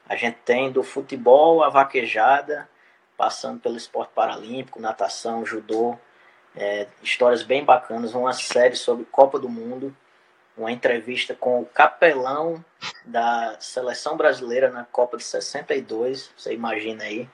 A 0.09 0.15
gente 0.17 0.39
tem 0.45 0.71
do 0.71 0.83
futebol 0.83 1.63
à 1.63 1.71
vaquejada, 1.71 2.69
passando 3.17 3.61
pelo 3.61 3.77
esporte 3.77 4.13
paralímpico, 4.15 4.81
natação, 4.81 5.47
judô, 5.47 5.99
é, 6.55 6.87
histórias 7.03 7.43
bem 7.43 7.65
bacanas, 7.65 8.15
uma 8.15 8.33
série 8.33 8.77
sobre 8.77 9.07
Copa 9.07 9.39
do 9.39 9.49
Mundo, 9.49 9.97
uma 10.57 10.71
entrevista 10.71 11.35
com 11.35 11.61
o 11.61 11.67
capelão 11.67 12.63
da 13.05 13.57
seleção 13.59 14.17
brasileira 14.17 14.71
na 14.71 14.85
Copa 14.85 15.17
de 15.17 15.25
62, 15.25 16.31
você 16.37 16.53
imagina 16.53 17.05
aí, 17.05 17.29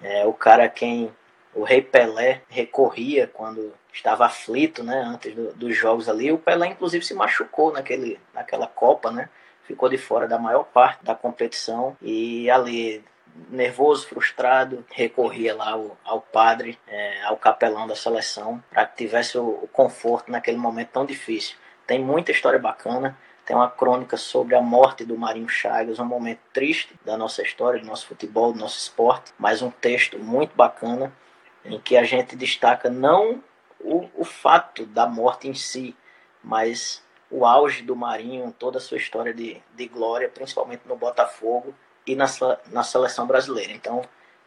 é, 0.00 0.24
o 0.26 0.32
cara 0.32 0.68
quem 0.68 1.14
o 1.54 1.64
rei 1.64 1.82
Pelé 1.82 2.42
recorria 2.48 3.26
quando 3.26 3.74
estava 3.92 4.24
aflito, 4.24 4.82
né, 4.82 5.02
antes 5.06 5.34
do, 5.34 5.52
dos 5.52 5.76
jogos 5.76 6.08
ali. 6.08 6.32
O 6.32 6.38
Pelé, 6.38 6.68
inclusive, 6.68 7.04
se 7.04 7.14
machucou 7.14 7.72
naquele, 7.72 8.18
naquela 8.32 8.66
Copa, 8.66 9.10
né? 9.10 9.28
Ficou 9.64 9.88
de 9.88 9.98
fora 9.98 10.26
da 10.26 10.38
maior 10.38 10.64
parte 10.64 11.04
da 11.04 11.14
competição 11.14 11.96
e 12.00 12.50
ali 12.50 13.04
nervoso, 13.48 14.06
frustrado, 14.06 14.84
recorria 14.90 15.54
lá 15.54 15.70
ao, 15.70 15.96
ao 16.04 16.20
padre, 16.20 16.78
é, 16.86 17.22
ao 17.22 17.36
capelão 17.36 17.86
da 17.86 17.96
seleção, 17.96 18.62
para 18.70 18.84
que 18.84 18.96
tivesse 18.96 19.38
o, 19.38 19.60
o 19.62 19.68
conforto 19.68 20.30
naquele 20.30 20.58
momento 20.58 20.90
tão 20.90 21.06
difícil. 21.06 21.56
Tem 21.86 21.98
muita 21.98 22.32
história 22.32 22.58
bacana. 22.58 23.16
Tem 23.44 23.56
uma 23.56 23.68
crônica 23.68 24.16
sobre 24.16 24.54
a 24.54 24.62
morte 24.62 25.04
do 25.04 25.18
Marinho 25.18 25.48
Chagas, 25.48 25.98
um 25.98 26.04
momento 26.04 26.38
triste 26.52 26.94
da 27.04 27.16
nossa 27.16 27.42
história, 27.42 27.80
do 27.80 27.86
nosso 27.86 28.06
futebol, 28.06 28.52
do 28.52 28.58
nosso 28.60 28.78
esporte, 28.78 29.32
mas 29.36 29.62
um 29.62 29.70
texto 29.70 30.16
muito 30.16 30.54
bacana 30.54 31.12
em 31.64 31.78
que 31.78 31.96
a 31.96 32.04
gente 32.04 32.36
destaca 32.36 32.90
não 32.90 33.42
o, 33.80 34.08
o 34.16 34.24
fato 34.24 34.86
da 34.86 35.06
morte 35.06 35.48
em 35.48 35.54
si, 35.54 35.96
mas 36.42 37.02
o 37.30 37.46
auge 37.46 37.82
do 37.82 37.96
Marinho, 37.96 38.54
toda 38.58 38.78
a 38.78 38.80
sua 38.80 38.98
história 38.98 39.32
de, 39.32 39.56
de 39.74 39.86
glória, 39.86 40.28
principalmente 40.28 40.82
no 40.86 40.96
Botafogo 40.96 41.74
e 42.06 42.14
na, 42.14 42.26
na 42.70 42.82
seleção 42.82 43.26
brasileira. 43.26 43.72
Então, 43.72 44.02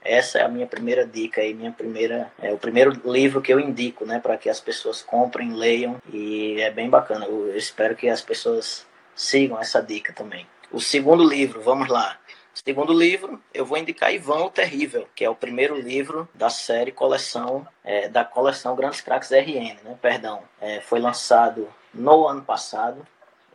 essa 0.06 0.38
é 0.38 0.44
a 0.44 0.48
minha 0.48 0.68
primeira 0.68 1.06
dica 1.06 1.44
e 1.44 1.54
minha 1.54 1.72
primeira 1.72 2.32
é 2.40 2.54
o 2.54 2.58
primeiro 2.60 2.92
livro 3.12 3.42
que 3.42 3.52
eu 3.52 3.60
indico, 3.60 4.06
né, 4.06 4.20
para 4.20 4.38
que 4.38 4.50
as 4.50 4.60
pessoas 4.60 5.02
comprem, 5.02 5.54
leiam 5.54 5.98
e 6.14 6.62
é 6.62 6.70
bem 6.70 6.90
bacana. 6.90 7.26
Eu 7.26 7.58
espero 7.58 7.96
que 7.96 8.08
as 8.08 8.22
pessoas 8.22 8.86
sigam 9.16 9.60
essa 9.60 9.82
dica 9.82 10.14
também. 10.14 10.48
O 10.72 10.80
segundo 10.80 11.28
livro, 11.28 11.62
vamos 11.62 11.88
lá. 11.88 12.20
Segundo 12.64 12.94
livro, 12.94 13.42
eu 13.54 13.66
vou 13.66 13.78
indicar 13.78 14.14
Ivan 14.14 14.46
o 14.46 14.50
Terrível, 14.50 15.08
que 15.14 15.26
é 15.26 15.30
o 15.30 15.36
primeiro 15.36 15.76
livro 15.78 16.28
da 16.34 16.50
série 16.50 16.92
coleção 16.92 17.68
é, 17.84 18.08
da 18.08 18.24
coleção 18.24 18.78
Grandes 18.78 19.02
Craques 19.02 19.30
RN, 19.30 19.78
né? 19.84 19.98
Perdão, 20.02 20.42
é, 20.62 20.80
foi 20.80 21.00
lançado 21.00 21.68
no 21.94 22.26
ano 22.26 22.42
passado, 22.42 23.06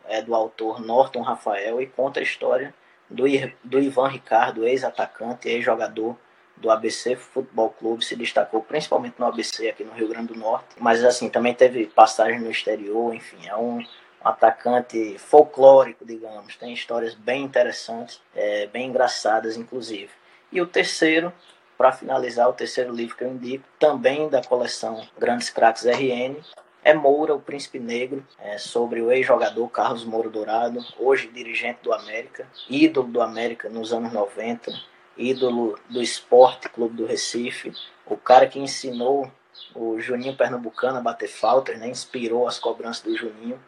é 0.07 0.21
do 0.21 0.35
autor 0.35 0.79
Norton 0.79 1.21
Rafael 1.21 1.81
e 1.81 1.87
conta 1.87 2.19
a 2.19 2.23
história 2.23 2.75
do, 3.09 3.23
do 3.63 3.79
Ivan 3.79 4.07
Ricardo, 4.07 4.65
ex-atacante, 4.67 5.49
ex-jogador 5.49 6.15
do 6.55 6.69
ABC 6.69 7.15
Futebol 7.15 7.71
Clube, 7.71 8.05
se 8.05 8.15
destacou 8.15 8.61
principalmente 8.61 9.15
no 9.17 9.25
ABC 9.25 9.67
aqui 9.67 9.83
no 9.83 9.93
Rio 9.93 10.09
Grande 10.09 10.33
do 10.33 10.39
Norte, 10.39 10.67
mas 10.79 11.03
assim 11.03 11.27
também 11.27 11.55
teve 11.55 11.87
passagem 11.87 12.39
no 12.39 12.51
exterior, 12.51 13.15
enfim, 13.15 13.47
é 13.47 13.55
um 13.55 13.83
um 14.23 14.27
atacante 14.27 15.17
folclórico, 15.17 16.05
digamos. 16.05 16.55
Tem 16.55 16.73
histórias 16.73 17.13
bem 17.13 17.43
interessantes, 17.43 18.21
é, 18.35 18.67
bem 18.67 18.89
engraçadas, 18.89 19.57
inclusive. 19.57 20.09
E 20.51 20.61
o 20.61 20.67
terceiro, 20.67 21.33
para 21.77 21.91
finalizar, 21.91 22.47
o 22.49 22.53
terceiro 22.53 22.93
livro 22.93 23.15
que 23.15 23.23
eu 23.23 23.31
indico, 23.31 23.63
também 23.79 24.29
da 24.29 24.43
coleção 24.43 25.05
Grandes 25.17 25.49
Craques 25.49 25.85
RN, 25.85 26.35
é 26.83 26.93
Moura, 26.93 27.35
o 27.35 27.39
Príncipe 27.39 27.79
Negro, 27.79 28.25
é, 28.39 28.57
sobre 28.57 29.01
o 29.01 29.11
ex-jogador 29.11 29.67
Carlos 29.69 30.03
Moura 30.03 30.29
Dourado, 30.29 30.83
hoje 30.99 31.27
dirigente 31.27 31.79
do 31.83 31.93
América, 31.93 32.47
ídolo 32.69 33.07
do 33.07 33.21
América 33.21 33.69
nos 33.69 33.93
anos 33.93 34.11
90, 34.11 34.71
ídolo 35.15 35.77
do 35.89 36.01
Esporte 36.01 36.69
Clube 36.69 36.95
do 36.95 37.05
Recife, 37.05 37.71
o 38.05 38.17
cara 38.17 38.47
que 38.47 38.59
ensinou 38.59 39.31
o 39.75 39.99
Juninho 39.99 40.35
Pernambucano 40.35 40.97
a 40.97 41.01
bater 41.01 41.27
faltas, 41.29 41.77
né? 41.77 41.87
inspirou 41.87 42.47
as 42.47 42.57
cobranças 42.57 43.03
do 43.03 43.15
Juninho 43.15 43.59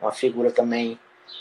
uma 0.00 0.12
figura 0.12 0.50
também 0.50 0.98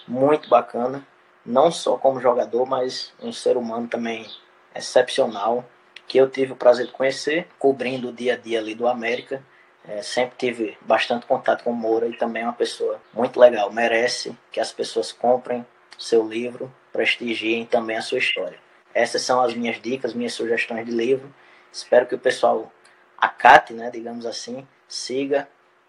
muito 0.07 0.49
bacana, 0.49 1.05
não 1.45 1.71
só 1.71 1.97
como 1.97 2.19
jogador, 2.19 2.65
mas 2.65 3.13
um 3.21 3.31
ser 3.31 3.57
humano 3.57 3.87
também 3.87 4.29
excepcional, 4.75 5.65
que 6.07 6.17
eu 6.17 6.29
tive 6.29 6.53
o 6.53 6.55
prazer 6.55 6.87
de 6.87 6.91
conhecer, 6.91 7.47
cobrindo 7.57 8.09
o 8.09 8.13
dia 8.13 8.33
a 8.33 8.37
dia 8.37 8.59
ali 8.59 8.73
do 8.73 8.87
América. 8.87 9.43
É, 9.87 10.01
sempre 10.01 10.35
tive 10.37 10.77
bastante 10.81 11.25
contato 11.25 11.63
com 11.63 11.71
o 11.71 11.75
Moura 11.75 12.07
e 12.07 12.17
também 12.17 12.43
é 12.43 12.45
uma 12.45 12.53
pessoa 12.53 12.99
muito 13.13 13.39
legal. 13.39 13.71
Merece 13.71 14.35
que 14.51 14.59
as 14.59 14.71
pessoas 14.71 15.11
comprem 15.11 15.65
seu 15.97 16.27
livro, 16.27 16.71
prestigiem 16.91 17.65
também 17.65 17.97
a 17.97 18.01
sua 18.01 18.17
história. 18.17 18.57
Essas 18.93 19.21
são 19.21 19.41
as 19.41 19.53
minhas 19.53 19.81
dicas, 19.81 20.13
minhas 20.13 20.33
sugestões 20.33 20.85
de 20.85 20.91
livro. 20.91 21.33
Espero 21.71 22.07
que 22.07 22.15
o 22.15 22.19
pessoal 22.19 22.71
acate, 23.17 23.73
né, 23.73 23.89
digamos 23.91 24.25
assim, 24.25 24.67
siga 24.87 25.47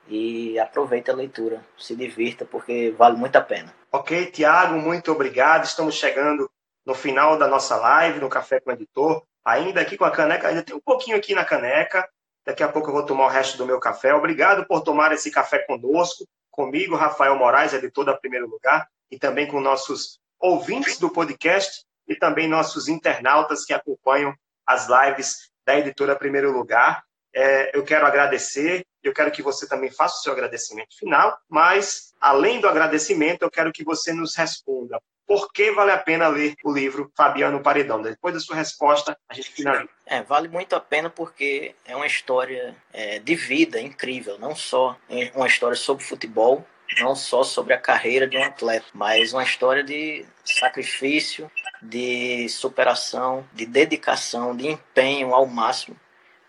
e 0.09 0.59
aproveite 0.59 1.11
a 1.11 1.15
leitura, 1.15 1.65
se 1.79 1.95
divirta, 1.95 2.45
porque 2.45 2.95
vale 2.97 3.17
muito 3.17 3.37
a 3.37 3.41
pena. 3.41 3.75
Ok, 3.93 4.27
Tiago, 4.27 4.75
muito 4.75 5.13
obrigado. 5.13 5.65
Estamos 5.65 5.95
chegando 5.95 6.51
no 6.85 6.95
final 6.95 7.39
da 7.39 7.47
nossa 7.47 7.77
live, 7.77 8.21
no 8.21 8.29
Café 8.29 8.61
com 8.61 8.71
o 8.71 8.73
Editor. 8.73 9.23
Ainda 9.45 9.81
aqui 9.81 9.97
com 9.97 10.05
a 10.05 10.11
caneca, 10.11 10.49
ainda 10.49 10.63
tem 10.63 10.75
um 10.75 10.81
pouquinho 10.81 11.17
aqui 11.17 11.35
na 11.35 11.45
caneca. 11.45 12.09
Daqui 12.45 12.63
a 12.63 12.69
pouco 12.69 12.89
eu 12.89 12.95
vou 12.95 13.05
tomar 13.05 13.27
o 13.27 13.29
resto 13.29 13.59
do 13.59 13.67
meu 13.67 13.79
café. 13.79 14.15
Obrigado 14.15 14.67
por 14.67 14.81
tomar 14.81 15.13
esse 15.13 15.31
café 15.31 15.59
conosco, 15.61 16.27
comigo, 16.51 16.97
Rafael 16.97 17.37
Moraes, 17.37 17.73
editor 17.73 18.05
da 18.05 18.17
Primeiro 18.17 18.49
Lugar, 18.49 18.89
e 19.11 19.19
também 19.19 19.47
com 19.47 19.61
nossos 19.61 20.19
ouvintes 20.39 20.99
do 20.99 21.11
podcast 21.11 21.85
e 22.09 22.17
também 22.17 22.49
nossos 22.49 22.89
internautas 22.89 23.65
que 23.65 23.73
acompanham 23.73 24.35
as 24.67 24.89
lives 24.89 25.51
da 25.65 25.79
editora 25.79 26.17
Primeiro 26.17 26.51
Lugar. 26.51 27.05
É, 27.35 27.77
eu 27.77 27.85
quero 27.85 28.07
agradecer, 28.07 28.85
eu 29.03 29.13
quero 29.13 29.31
que 29.31 29.43
você 29.43 29.69
também 29.69 29.91
faça 29.91 30.17
o 30.17 30.23
seu 30.23 30.33
agradecimento 30.33 30.97
final, 30.99 31.37
mas, 31.49 32.13
além 32.21 32.61
do 32.61 32.69
agradecimento, 32.69 33.43
eu 33.43 33.51
quero 33.51 33.73
que 33.73 33.85
você 33.85 34.13
nos 34.13 34.37
responda 34.37 35.01
por 35.31 35.53
que 35.53 35.71
vale 35.71 35.93
a 35.93 35.97
pena 35.97 36.27
ler 36.27 36.57
o 36.65 36.73
livro 36.73 37.09
Fabiano 37.17 37.63
Paredão? 37.63 38.03
Depois 38.03 38.35
da 38.35 38.41
sua 38.41 38.57
resposta, 38.57 39.17
a 39.29 39.33
gente 39.33 39.53
finaliza. 39.53 39.89
É, 40.05 40.25
vale 40.25 40.49
muito 40.49 40.75
a 40.75 40.81
pena 40.81 41.09
porque 41.09 41.73
é 41.87 41.95
uma 41.95 42.09
história 42.09 42.77
é, 42.93 43.21
de 43.21 43.37
vida 43.37 43.81
incrível, 43.81 44.41
não 44.41 44.57
só 44.57 44.99
uma 45.37 45.47
história 45.47 45.77
sobre 45.77 46.03
futebol, 46.03 46.67
não 46.99 47.15
só 47.15 47.45
sobre 47.45 47.73
a 47.73 47.79
carreira 47.79 48.27
de 48.27 48.37
um 48.37 48.43
atleta, 48.43 48.87
mas 48.93 49.33
uma 49.33 49.45
história 49.45 49.85
de 49.85 50.27
sacrifício, 50.45 51.49
de 51.81 52.49
superação, 52.49 53.49
de 53.53 53.67
dedicação, 53.67 54.57
de 54.57 54.67
empenho 54.67 55.33
ao 55.33 55.47
máximo 55.47 55.97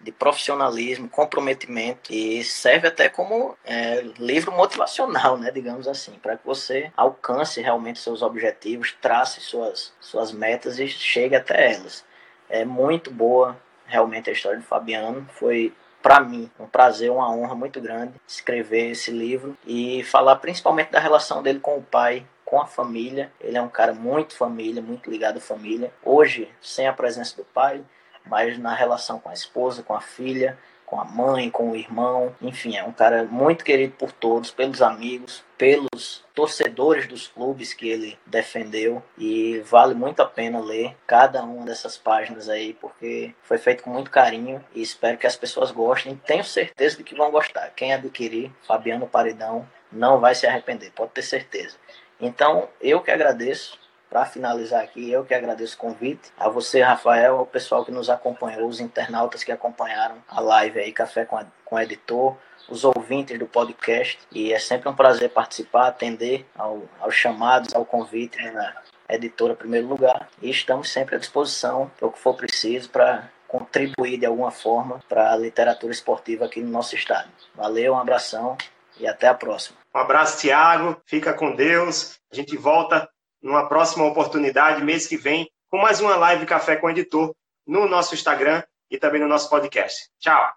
de 0.04 0.12
profissionalismo, 0.12 1.08
comprometimento 1.08 2.14
e 2.14 2.44
serve 2.44 2.88
até 2.88 3.10
como 3.10 3.58
é, 3.66 4.02
livro 4.18 4.52
motivacional, 4.52 5.38
né, 5.38 5.52
digamos 5.52 5.88
assim, 5.88 6.14
para 6.22 6.38
que 6.38 6.46
você 6.46 6.92
alcance 6.98 7.62
realmente 7.62 8.00
seus 8.00 8.22
objetivos, 8.22 8.96
trace 9.02 9.42
suas, 9.42 9.94
suas 10.00 10.32
metas 10.32 10.80
e 10.80 10.88
chegue 10.88 11.36
até 11.36 11.74
elas. 11.74 12.04
É 12.50 12.66
muito 12.66 13.12
boa 13.12 13.58
realmente 13.86 14.30
a 14.30 14.34
história 14.34 14.60
do 14.60 14.66
Fabiano, 14.66 15.28
foi 15.34 15.74
para 16.02 16.20
mim 16.20 16.50
um 16.60 16.66
prazer, 16.66 17.12
uma 17.12 17.32
honra 17.32 17.54
muito 17.54 17.80
grande 17.80 18.14
escrever 18.28 18.92
esse 18.92 19.12
livro 19.12 19.56
e 19.66 20.04
falar 20.04 20.38
principalmente 20.38 20.92
da 20.92 21.00
relação 21.00 21.44
dele 21.44 21.60
com 21.60 21.78
o 21.78 21.84
pai, 21.84 22.26
com 22.44 22.60
a 22.60 22.66
família. 22.66 23.32
Ele 23.40 23.58
é 23.58 23.62
um 23.62 23.70
cara 23.70 23.94
muito 23.94 24.36
família, 24.36 24.82
muito 24.82 25.10
ligado 25.10 25.38
à 25.38 25.42
família. 25.42 25.92
Hoje, 26.04 26.50
sem 26.62 26.88
a 26.88 26.94
presença 26.94 27.38
do 27.38 27.46
pai, 27.46 27.84
mas 28.26 28.58
na 28.58 28.74
relação 28.74 29.20
com 29.20 29.30
a 29.30 29.34
esposa, 29.34 29.84
com 29.84 29.94
a 29.94 30.02
filha, 30.02 30.58
com 30.92 31.00
a 31.00 31.06
mãe, 31.06 31.50
com 31.50 31.72
o 31.72 31.76
irmão, 31.76 32.36
enfim, 32.42 32.76
é 32.76 32.84
um 32.84 32.92
cara 32.92 33.24
muito 33.24 33.64
querido 33.64 33.94
por 33.94 34.12
todos, 34.12 34.52
pelos 34.52 34.82
amigos, 34.82 35.42
pelos 35.58 36.22
torcedores 36.36 37.08
dos 37.08 37.28
clubes 37.28 37.74
que 37.74 37.88
ele 37.88 38.20
defendeu 38.26 39.02
e 39.18 39.60
vale 39.60 39.94
muito 39.94 40.22
a 40.22 40.26
pena 40.26 40.60
ler 40.60 40.98
cada 41.08 41.44
uma 41.44 41.66
dessas 41.66 41.98
páginas 41.98 42.50
aí 42.50 42.74
porque 42.74 43.34
foi 43.42 43.58
feito 43.58 43.84
com 43.84 43.90
muito 43.90 44.12
carinho 44.12 44.62
e 44.76 44.82
espero 44.82 45.18
que 45.18 45.26
as 45.26 45.38
pessoas 45.38 45.72
gostem. 45.72 46.20
Tenho 46.26 46.44
certeza 46.44 46.98
de 46.98 47.06
que 47.06 47.16
vão 47.16 47.32
gostar. 47.32 47.72
Quem 47.74 47.94
adquirir 47.94 48.52
Fabiano 48.68 49.08
Paredão 49.08 49.66
não 49.90 50.20
vai 50.20 50.36
se 50.36 50.46
arrepender, 50.46 50.92
pode 50.92 51.12
ter 51.12 51.22
certeza. 51.22 51.78
Então, 52.20 52.68
eu 52.82 53.00
que 53.00 53.12
agradeço 53.12 53.80
para 54.12 54.26
finalizar 54.26 54.84
aqui, 54.84 55.10
eu 55.10 55.24
que 55.24 55.34
agradeço 55.34 55.76
o 55.76 55.80
convite 55.80 56.34
a 56.38 56.50
você, 56.50 56.82
Rafael, 56.82 57.38
ao 57.38 57.46
pessoal 57.46 57.86
que 57.86 57.94
nos 57.94 58.10
acompanhou, 58.10 58.68
os 58.68 58.82
internautas 58.82 59.42
que 59.42 59.54
acompanharam 59.54 60.18
a 60.28 60.42
live 60.42 60.82
aí, 60.82 60.92
Café 60.92 61.24
com, 61.24 61.38
a, 61.38 61.46
com 61.64 61.78
o 61.78 61.80
Editor, 61.80 62.36
os 62.68 62.84
ouvintes 62.84 63.40
do 63.40 63.48
podcast. 63.48 64.20
E 64.30 64.52
é 64.52 64.60
sempre 64.60 64.90
um 64.90 64.94
prazer 64.94 65.30
participar, 65.30 65.88
atender 65.88 66.46
ao, 66.58 66.84
aos 67.00 67.16
chamados, 67.16 67.74
ao 67.74 67.86
convite 67.86 68.38
né, 68.38 68.52
na 68.52 68.76
editora 69.16 69.56
Primeiro 69.56 69.88
Lugar. 69.88 70.28
E 70.42 70.50
estamos 70.50 70.92
sempre 70.92 71.16
à 71.16 71.18
disposição 71.18 71.90
para 71.98 72.10
o 72.10 72.12
que 72.12 72.20
for 72.20 72.36
preciso 72.36 72.90
para 72.90 73.30
contribuir 73.48 74.18
de 74.18 74.26
alguma 74.26 74.52
forma 74.52 75.00
para 75.08 75.32
a 75.32 75.38
literatura 75.38 75.94
esportiva 75.94 76.46
aqui 76.46 76.60
no 76.60 76.70
nosso 76.70 76.96
estado. 76.96 77.30
Valeu, 77.56 77.94
um 77.94 77.98
abração 77.98 78.58
e 79.00 79.08
até 79.08 79.30
a 79.30 79.34
próxima. 79.34 79.78
Um 79.96 80.00
abraço, 80.00 80.42
Tiago. 80.42 81.02
Fica 81.06 81.34
com 81.34 81.56
Deus. 81.56 82.20
A 82.30 82.36
gente 82.36 82.58
volta 82.58 83.10
numa 83.42 83.68
próxima 83.68 84.06
oportunidade, 84.06 84.84
mês 84.84 85.08
que 85.08 85.18
vem, 85.18 85.50
com 85.70 85.78
mais 85.78 86.00
uma 86.00 86.16
live 86.16 86.46
Café 86.46 86.76
com 86.76 86.86
o 86.88 86.90
Editor 86.90 87.34
no 87.66 87.88
nosso 87.88 88.14
Instagram 88.14 88.62
e 88.90 88.98
também 88.98 89.22
no 89.22 89.28
nosso 89.28 89.50
podcast. 89.50 90.10
Tchau! 90.20 90.52